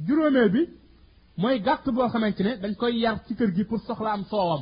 juróomeel 0.08 0.50
bi 0.56 0.62
mooy 1.42 1.56
gàtt 1.68 1.86
boo 1.96 2.08
xamante 2.14 2.42
ne 2.44 2.52
dañ 2.62 2.74
koy 2.82 2.94
yar 3.04 3.18
ci 3.28 3.34
kër 3.38 3.52
gi 3.56 3.64
pour 3.70 3.80
soxla 3.88 4.12
am 4.14 4.24
soowam 4.30 4.62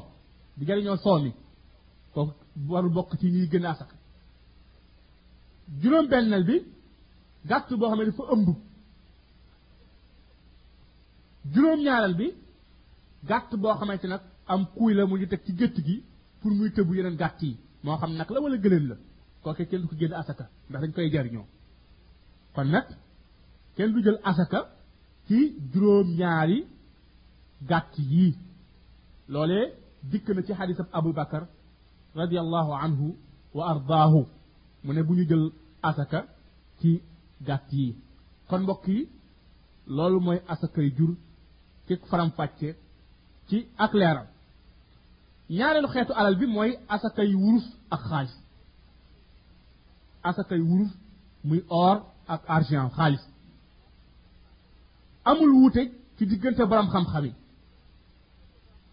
di 0.58 0.64
jariñoo 0.68 0.98
soow 1.04 1.18
mi 1.24 1.32
kooku 2.14 2.34
warul 2.72 2.90
bokk 2.98 3.12
ci 3.20 3.26
ñuy 3.34 3.48
gën 3.52 3.66
asaka 3.74 3.96
juróom 5.82 6.08
benneel 6.14 6.44
bi 6.50 6.58
gàtt 7.46 7.70
boo 7.80 7.88
xam 7.90 7.98
ne 8.00 8.06
dafa 8.06 8.24
ëmb 8.34 8.48
juróom-ñaareel 11.54 12.16
bi 12.20 12.28
gàtt 13.30 13.52
boo 13.62 13.74
xamante 13.80 14.08
nag 14.08 14.22
am 14.52 14.62
kuuy 14.76 14.94
la 14.98 15.04
mu 15.06 15.16
ngi 15.18 15.28
teg 15.32 15.42
ci 15.46 15.52
gétt 15.60 15.76
gi 15.86 15.96
pour 16.40 16.52
muy 16.58 16.70
tëbu 16.76 16.94
yeneen 16.98 17.18
gàtt 17.22 17.40
yi 17.44 17.58
moo 17.84 17.98
xam 18.00 18.12
nag 18.18 18.28
la 18.34 18.40
walla 18.44 18.58
gëléem 18.64 18.86
la 18.92 18.96
kooke 19.44 19.64
kenn 19.70 19.82
du 19.82 19.88
ko 19.90 19.96
génn 20.00 20.14
asaka 20.22 20.46
ndax 20.70 20.82
dañ 20.84 20.92
koy 20.96 21.10
jariñoo 21.14 21.48
kon 22.56 22.68
nag 22.74 22.86
kenn 23.76 23.92
du 23.94 24.00
jël 24.06 24.20
asaka 24.30 24.60
ci 25.28 25.38
juróom-ñaari 25.74 26.60
gàtt 27.70 27.94
yi 28.16 28.28
loolee 29.32 29.66
dikk 30.10 30.28
na 30.34 30.42
ci 30.46 30.54
xadisab 30.60 30.88
Abu 31.00 31.12
Bakar 31.20 31.44
radiyallahu 32.20 32.72
anhu 32.84 33.08
wa 33.56 33.64
ardaahu 33.72 34.22
mu 34.84 34.90
ne 34.94 35.02
bu 35.08 35.12
ñu 35.18 35.26
jël 35.30 35.46
asaka 35.90 36.20
ci 36.82 36.92
gàtt 37.48 37.70
yi 37.80 37.86
kon 38.50 38.62
mbokk 38.64 38.84
yi 38.94 39.00
loolu 39.96 40.18
mooy 40.26 40.40
asakay 40.54 40.88
jur 40.98 41.12
ci 41.86 41.94
faram 42.10 42.30
ci 43.50 43.58
ak 43.84 43.92
leeral 44.00 44.28
ñaareelu 45.58 45.90
xeetu 45.94 46.14
alal 46.20 46.36
bi 46.40 46.46
mooy 46.56 46.72
asakay 46.94 47.30
wurus 47.42 47.68
ak 47.96 48.02
xaalis 48.10 48.36
asakay 50.30 50.62
wurus 50.70 50.92
muy 51.48 51.62
or 51.84 51.96
ak 52.34 52.42
argent 52.56 52.90
xaalis 52.98 53.24
amul 55.30 55.52
wuute 55.58 55.82
ci 56.16 56.24
diggante 56.30 56.64
borom 56.70 56.90
xam-xam 56.94 57.26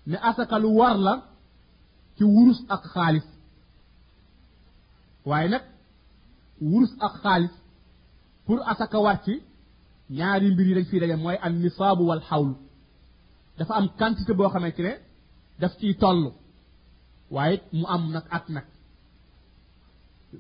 ne 0.09 0.17
asaka 0.29 0.57
lu 0.63 0.71
war 0.81 0.95
la 1.07 1.15
ci 2.17 2.25
wurus 2.35 2.61
ak 2.75 2.83
xaalis 2.95 3.27
waaye 5.29 5.49
nag 5.53 5.65
wurus 6.69 6.93
ak 7.07 7.15
xaalis 7.23 7.55
pour 8.51 8.69
asaka 8.69 8.99
war 9.01 9.19
ñaari 10.11 10.51
mbir 10.53 10.67
yi 10.69 10.75
dañ 10.75 10.87
fiy 10.91 11.01
daje 11.01 11.17
mooy 11.23 11.37
an 11.45 11.53
nisaabu 11.63 12.03
wal 12.11 12.23
xawlu 12.29 12.55
dafa 13.59 13.75
am 13.79 13.87
quantité 13.99 14.33
boo 14.35 14.51
ci 14.77 14.83
ne 14.83 14.93
daf 15.61 15.73
ciy 15.79 15.95
toll 16.03 16.21
waaye 17.35 17.55
mu 17.73 17.85
am 17.95 18.03
nag 18.15 18.25
at 18.37 18.45
nag 18.49 18.67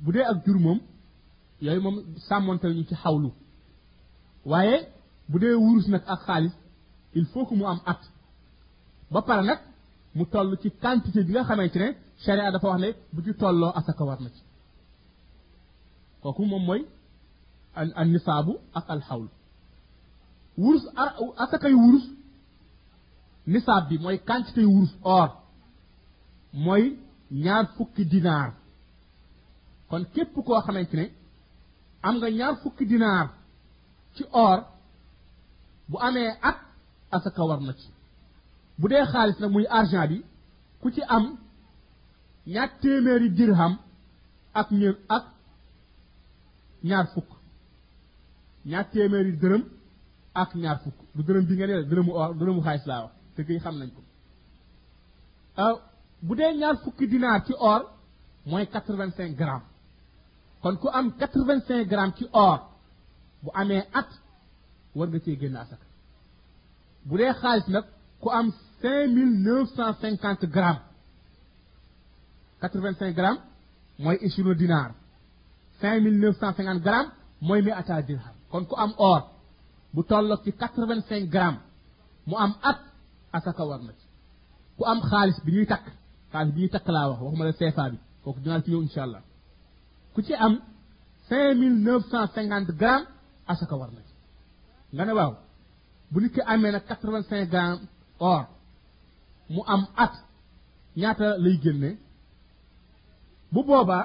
bu 0.02 0.08
dee 0.14 0.24
ak 0.32 0.38
jur 0.44 0.58
moom 0.66 0.78
yooyu 1.64 1.80
moom 1.86 1.96
sàmmonte 2.26 2.66
ñu 2.76 2.82
ci 2.88 2.94
xawlu 3.02 3.30
waaye 4.50 4.76
bu 5.28 5.36
dee 5.42 5.54
wurus 5.62 5.86
nag 5.92 6.02
ak 6.14 6.20
xaalis 6.26 6.54
il 7.18 7.26
faut 7.32 7.44
que 7.46 7.54
mu 7.54 7.64
am 7.72 7.78
at 7.92 8.00
ba 9.12 9.20
pare 9.22 9.42
nag 9.48 9.60
mu 10.16 10.24
toll 10.32 10.50
ci 10.62 10.68
quantité 10.82 11.22
bi 11.26 11.32
nga 11.32 11.68
ci 11.72 11.78
ne 11.78 11.86
sharia 12.24 12.50
dafa 12.54 12.68
wax 12.72 12.80
ne 12.84 12.88
bu 13.12 13.18
ci 13.24 13.32
tolloo 13.40 13.72
asaka 13.78 14.02
war 14.08 14.18
na 14.22 14.30
ci 14.36 14.42
kooku 16.22 16.44
moom 16.52 16.64
mooy 16.68 16.82
al 17.74 17.92
al 17.96 18.08
nisaabu 18.12 18.52
ak 18.78 18.84
al 18.90 19.00
xawlu 19.08 19.28
wurus 20.58 20.84
asakay 21.44 21.72
wurus 21.74 22.04
nisaab 23.46 23.88
bi 23.88 23.96
mooy 24.02 24.18
quantité 24.18 24.62
wurus 24.64 24.92
or 25.02 25.28
mooy 26.52 26.84
ñaar 27.44 27.64
fukki 27.76 28.04
dinaar 28.10 28.50
kon 29.90 30.02
képp 30.14 30.34
koo 30.46 30.60
xamante 30.66 30.94
ne 30.96 31.06
am 32.06 32.14
nga 32.18 32.28
ñaar 32.38 32.54
fukki 32.62 32.84
dinaar 32.90 33.26
ci 34.14 34.24
or 34.44 34.58
bu 35.88 35.96
amee 36.06 36.30
ak 36.48 36.58
asaka 37.14 37.42
war 37.48 37.60
na 37.60 37.72
ci 37.80 37.88
bu 38.78 38.88
dee 38.88 39.04
xaalis 39.12 39.38
nag 39.40 39.50
muy 39.52 39.66
argent 39.78 40.08
bi 40.10 40.18
ku 40.80 40.88
ci 40.94 41.02
am 41.16 41.24
ñaar 42.52 42.70
téeméeri 42.80 43.28
dirham 43.38 43.74
ak 44.60 44.68
ñë 44.78 44.88
ak 45.16 45.24
ñaar 46.88 47.06
fukk 47.14 47.30
ñaar 48.66 48.90
téeméeri 48.90 49.32
dërëm 49.38 49.62
ak 50.34 50.54
ñaar 50.54 50.78
fukk 50.82 50.98
du 51.14 51.22
dërëm 51.22 51.44
bi 51.48 51.54
ngeen 51.54 51.70
yore 51.70 51.86
dërëmu 51.90 52.12
or 52.20 52.34
dërëmu 52.40 52.60
xaalis 52.64 52.86
laa 52.90 53.02
wax 53.04 53.12
te 53.34 53.40
kii 53.46 53.58
xam 53.64 53.76
nañ 53.78 53.90
ko 53.96 54.02
euh, 55.62 55.74
bu 56.26 56.32
dee 56.38 56.52
ñaar 56.60 56.76
fukki 56.84 57.04
dinaar 57.12 57.38
ci 57.46 57.52
or 57.70 57.80
mooy 58.48 58.64
quatre 58.72 59.06
cinq 59.16 59.32
grammes 59.40 59.68
kon 60.62 60.76
ku 60.80 60.88
am 60.98 61.06
quatre-vingt-cinq 61.20 61.88
ci 62.16 62.24
or 62.32 62.58
bu 63.42 63.50
amee 63.60 63.82
at 63.98 64.08
war 64.96 65.08
nga 65.08 65.18
cee 65.24 65.36
génn 65.40 65.56
asaka 65.62 65.86
bu 67.06 67.14
dee 67.20 67.32
xaalis 67.40 67.66
nag 67.74 67.84
ku 68.22 68.28
am 68.38 68.46
cinq 68.80 69.04
mille 69.16 69.54
cinquante 70.02 70.44
grammes 70.56 70.84
quatre-vingt-cinq 72.60 73.16
mooy 74.02 74.16
ishiru 74.26 74.52
dinaar 74.62 74.90
cinq 75.80 75.96
mille 76.04 76.18
neuf 76.22 76.36
cent 76.40 76.52
cinquante 76.58 76.82
grammes 76.88 77.12
mooy 77.46 77.60
mi 77.66 77.72
ataa 77.82 78.02
dirham 78.08 78.34
kon 78.50 78.64
ku 78.70 78.74
am 78.84 78.92
or 79.10 79.22
bu 79.94 80.00
tolloog 80.10 80.40
ci 80.44 80.50
quatre-vingt-cinq 80.60 81.24
grammes 81.34 81.62
mu 82.28 82.34
am 82.44 82.52
at 82.70 82.78
asaka 83.36 83.62
war 83.68 83.80
na 83.86 83.92
ci 84.00 84.06
ku 84.76 84.82
am 84.90 84.98
xaalis 85.10 85.38
bi 85.44 85.50
ñuy 85.54 85.66
takk 85.72 85.86
xaalis 86.32 86.52
bi 86.54 86.58
ñuy 86.62 86.72
takk 86.74 86.86
laa 86.94 87.06
wax 87.10 87.18
waxuma 87.22 87.44
la 87.48 87.54
CFA 87.58 87.84
bi 87.92 87.98
kooku 88.22 88.40
dinaa 88.42 88.60
ci 88.64 88.70
ñëw 88.70 88.82
incha 88.86 89.00
allah 89.06 89.22
ku 90.14 90.18
ci 90.26 90.32
am 90.44 90.54
cinq 91.28 91.50
mille 91.60 91.78
neuf 91.86 92.02
cent 92.10 92.26
cinquante 92.34 92.70
grammes 92.80 93.08
asaka 93.52 93.74
war 93.80 93.90
na 93.96 94.02
ci 94.08 94.14
nga 94.94 95.02
ne 95.06 95.12
waaw 95.18 95.32
bu 96.10 96.16
nit 96.22 96.34
amee 96.52 96.72
nag 96.74 96.84
quatre-vingt-cinq 96.88 97.44
grammes 97.52 97.82
or 98.32 98.42
mu 99.54 99.60
am 99.74 99.82
at 100.04 100.12
ñaata 101.00 101.26
lay 101.44 101.56
génne 101.62 101.90
bu 103.52 103.60
boobaa 103.68 104.04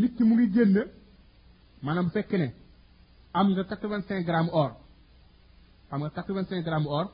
nit 0.00 0.16
mu 0.26 0.32
ngi 0.34 0.48
génn 0.54 0.76
maanaam 1.84 2.08
fekk 2.16 2.32
ne 2.42 2.48
am 3.32 3.48
nga 3.52 3.64
quatre 3.64 3.88
vingt 3.88 4.10
or 4.52 4.74
am 5.90 6.00
nga 6.02 6.10
quatre 6.10 6.32
vingt 6.34 6.48
cinq 6.48 6.66
or 6.90 7.10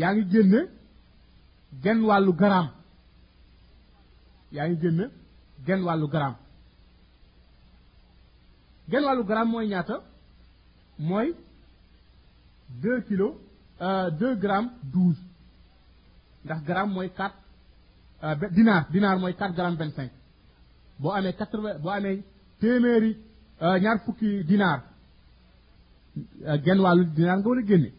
yaa 0.00 0.10
ngi 0.14 0.24
génne 0.32 0.60
genn 1.82 2.00
wàllu 2.08 2.32
gramme 2.40 2.72
yaa 4.56 4.66
ngi 4.68 4.76
génne 4.82 5.04
genn 5.66 5.82
wàllu 5.86 6.06
gramme 6.12 6.36
genn 8.90 9.04
wàllu 9.06 9.22
gramme 9.28 9.50
mooy 9.52 9.66
ñaata 9.72 9.94
mooy 11.08 11.28
deux 12.82 13.00
kilo 13.08 13.26
euh, 13.80 14.10
deux 14.20 14.34
grammes 14.42 14.70
douze 14.92 15.20
ndax 16.44 16.60
gramme 16.68 16.92
mooy 16.92 17.08
quatre 17.18 17.36
euh, 18.22 18.34
dinaar 18.56 18.82
dinaar 18.92 19.18
mooy 19.18 19.34
quatre 19.34 19.54
grammes 19.56 19.78
vingt 19.78 19.94
cinq 19.96 20.10
boo 21.00 21.10
amee 21.12 21.32
quatre 21.38 21.56
boo 21.82 21.90
amee 21.90 22.24
téeméeri 22.60 23.10
euh, 23.62 23.78
ñaar 23.82 23.98
fukki 24.04 24.44
dinaar 24.44 24.80
Euh, 26.46 26.56
genn 26.64 26.80
wàllu 26.84 27.04
dinaar 27.16 27.38
nga 27.38 27.48
war 27.48 27.58
a 27.62 27.66
génne 27.70 27.90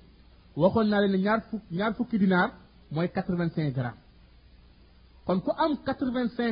waxoon 0.62 0.88
naa 0.90 1.02
leen 1.04 1.16
ñaar 1.26 1.40
fukk 1.50 1.64
ñaar 1.78 1.92
fukki 1.98 2.18
dinaar 2.24 2.50
mooy 2.94 3.08
quatre 3.16 3.36
vingt 3.40 3.54
cinq 3.56 3.72
grammes 3.78 4.04
kon 5.26 5.40
ku 5.46 5.52
am 5.64 5.72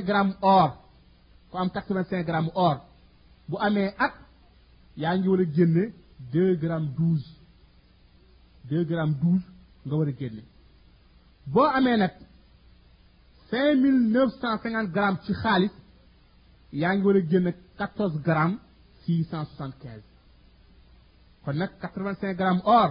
grammes 0.07 0.35
or 0.53 0.69
ku 1.49 1.55
am 1.61 1.69
grammes 2.27 2.53
or 2.67 2.75
bu 3.49 3.55
amee 3.65 3.89
ak 4.05 4.13
yaa 5.01 5.13
ngi 5.17 5.27
war 5.31 5.41
a 5.45 5.47
génne 5.55 5.83
grammes 6.61 6.93
grammes 8.89 9.43
nga 9.85 9.93
war 9.97 10.07
a 10.11 10.15
génne 10.19 10.43
boo 11.53 11.67
amee 11.77 11.97
nag 12.03 12.13
cinq 13.49 13.71
mille 13.83 13.99
neuf 14.13 14.31
cent 14.41 14.55
cinquante 14.63 14.91
grammes 14.95 15.19
ci 15.25 15.31
xaalis 15.41 15.75
yaa 16.81 16.93
ngi 16.95 17.03
war 17.07 17.17
a 17.21 17.23
génne 17.31 17.51
quatorze 17.77 18.19
grammes 18.27 18.59
six 19.03 19.23
cent 19.31 19.75
kon 21.47 21.57
nag 21.63 21.69
85 21.81 22.35
grammes 22.39 22.61
or 22.77 22.89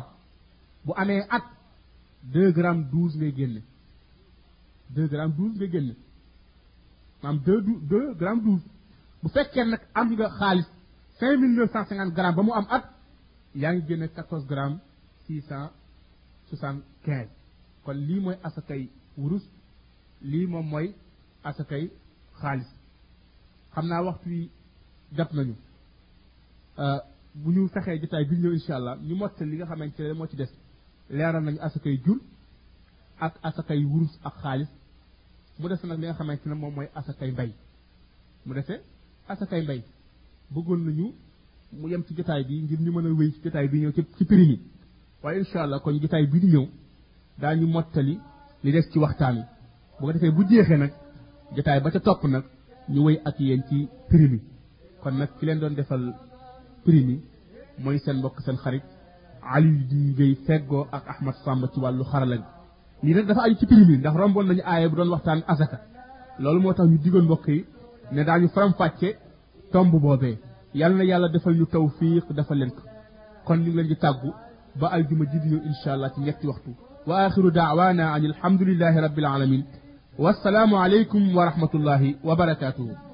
bu 0.87 0.93
amee 1.03 1.25
at 1.37 1.45
2 2.35 2.49
grammes 2.59 2.87
12 2.93 3.13
ngay 3.21 3.33
génne 3.39 3.63
2 4.97 5.09
grammes 5.13 5.35
12 5.39 5.57
ngay 5.59 5.69
génne 5.75 5.95
maam 7.23 7.37
2 7.49 7.87
2 7.91 8.21
grammes 8.21 8.43
12 8.45 8.51
bu 9.21 9.27
fekkee 9.35 9.67
nag 9.73 9.83
am 9.99 10.07
nga 10.19 10.29
xaalis 10.39 10.67
5950 11.21 12.09
grammes 12.17 12.37
ba 12.39 12.43
mu 12.47 12.53
am 12.61 12.67
at 12.77 12.85
yaa 13.63 13.73
ngi 13.75 13.85
génne 13.89 14.07
14 14.09 14.49
grammes 14.51 14.81
675 15.27 17.29
kon 17.85 17.97
lii 18.09 18.21
mooy 18.25 18.37
asakay 18.47 18.83
wurus 19.21 19.45
lii 20.31 20.47
moom 20.53 20.67
mooy 20.73 20.87
asakay 21.49 21.85
xaalis 22.41 22.71
xam 23.75 23.85
waxtu 24.07 24.27
wi 24.35 24.41
jot 25.17 25.31
nañu 25.37 25.55
euh, 26.85 27.01
bu 27.45 27.51
ñu 27.53 27.69
fexee 27.73 27.99
jotaay 28.03 28.25
bi 28.29 28.37
ñëw 28.43 28.53
incha 28.59 28.75
allah 28.79 28.95
ñu 29.09 29.15
motte 29.21 29.43
li 29.51 29.57
nga 29.57 29.67
xamantene 29.71 30.13
mo 30.19 30.25
ci 30.31 30.37
dess 30.41 30.53
leral 31.17 31.43
nañu 31.45 31.59
asakay 31.67 31.97
jul 32.05 32.21
ak 33.21 33.35
asakay 33.49 33.81
wurus 33.91 34.13
ak 34.25 34.35
xaaliss 34.43 34.73
bu 35.61 35.69
dess 35.69 35.83
nak 35.85 35.99
li 36.01 36.07
nga 36.07 36.15
xamantene 36.19 36.55
mom 36.55 36.61
moy 36.61 36.73
mooy 36.77 36.89
asakay 36.99 37.31
mbay 37.35 37.51
mu 38.47 38.55
dessé 38.55 38.81
asakay 39.29 39.63
mbay 39.65 39.81
bëggoon 40.53 40.81
nañu 40.87 41.07
mu 41.81 41.89
yem 41.91 42.03
ci 42.07 42.15
jotaay 42.17 42.43
bi 42.49 42.63
ngir 42.65 42.81
ñu 42.85 42.91
mëna 42.97 43.09
wéy 43.19 43.31
ci 43.35 43.41
jotaay 43.45 43.69
bi 43.69 43.79
ñëw 43.83 43.93
ci 43.97 44.03
ci 44.17 44.25
prix 44.25 44.47
yi 44.51 44.59
wa 45.23 45.35
incha 45.37 45.63
allah 45.65 45.81
kon 45.83 45.99
jotaay 46.03 46.27
bi 46.31 46.39
di 46.41 46.47
ñëw 46.55 46.65
da 47.41 47.55
ñu 47.55 47.67
mottali 47.67 48.19
li 48.63 48.71
dess 48.73 48.89
ci 48.91 48.99
waxtaan 48.99 49.39
bu 49.99 50.05
ko 50.07 50.13
defé 50.13 50.31
bu 50.31 50.43
jéxé 50.49 50.77
nak 50.79 50.93
jotaay 51.55 51.81
ba 51.83 51.91
ca 51.91 52.01
top 52.01 52.25
nak 52.25 52.45
ñu 52.89 53.01
wéy 53.07 53.19
ak 53.27 53.39
yéen 53.41 53.63
ci 53.69 53.89
prix 54.09 54.27
bi 54.29 54.41
kon 55.03 55.15
nak 55.21 55.31
ki 55.39 55.45
leen 55.47 55.59
doon 55.61 55.75
defal 55.81 56.03
prix 56.87 57.05
mi 57.09 57.17
mooy 57.85 57.99
seen 58.05 58.17
mbokk 58.23 58.39
seen 58.47 58.59
xarit 58.65 58.85
Aliou 59.55 59.79
di 59.91 59.99
ngay 60.15 60.33
feggoo 60.47 60.85
ak 60.97 61.05
Ahmad 61.13 61.37
Samba 61.45 61.67
ci 61.73 61.79
wàllu 61.85 62.05
xarala 62.13 62.37
gi 62.41 62.45
lii 63.05 63.15
nag 63.17 63.27
dafa 63.29 63.41
aju 63.45 63.57
ci 63.61 63.67
prix 63.71 63.83
mi 63.89 63.97
ndax 63.99 64.15
romboon 64.21 64.47
nañu 64.49 64.63
aaye 64.71 64.89
bu 64.91 64.97
doon 64.99 65.11
waxtaan 65.15 65.41
asaka 65.53 65.79
loolu 66.43 66.61
moo 66.63 66.75
tax 66.77 66.87
ñu 66.91 66.99
digoon 67.03 67.25
mbokk 67.29 67.47
yi 67.55 67.61
ne 68.15 68.21
daañu 68.27 68.47
faram-fàcce 68.55 69.09
tomb 69.73 69.91
boobe 70.03 70.31
yàlla 70.79 70.97
na 70.99 71.05
yàlla 71.11 71.29
defal 71.33 71.55
ñu 71.59 71.67
tawfiq 71.75 72.27
defal 72.39 72.59
leen 72.61 72.73
ko 72.77 72.83
kon 73.47 73.57
ñu 73.63 73.69
ngi 73.69 73.77
leen 73.77 73.89
di 73.91 73.97
tàggu 74.03 74.31
ba 74.81 74.87
aljuma 74.97 75.25
ji 75.31 75.39
di 75.43 75.49
ñëw 75.53 75.63
incha 75.69 75.93
allah 75.95 76.11
ci 76.15 76.21
ñetti 76.21 76.47
waxtu 76.51 76.71
wa 77.09 77.15
axiru 77.27 77.51
daawaana 77.57 78.05
an 78.15 78.23
alhamdulillahi 78.31 78.99
rabbil 79.07 79.27
wa 79.27 79.61
wassalaamu 80.25 80.75
aleykum 80.85 81.23
wa 81.37 81.45
rahmatullahi 81.51 82.11
wa 82.27 82.35
barakaatuhu 82.41 83.06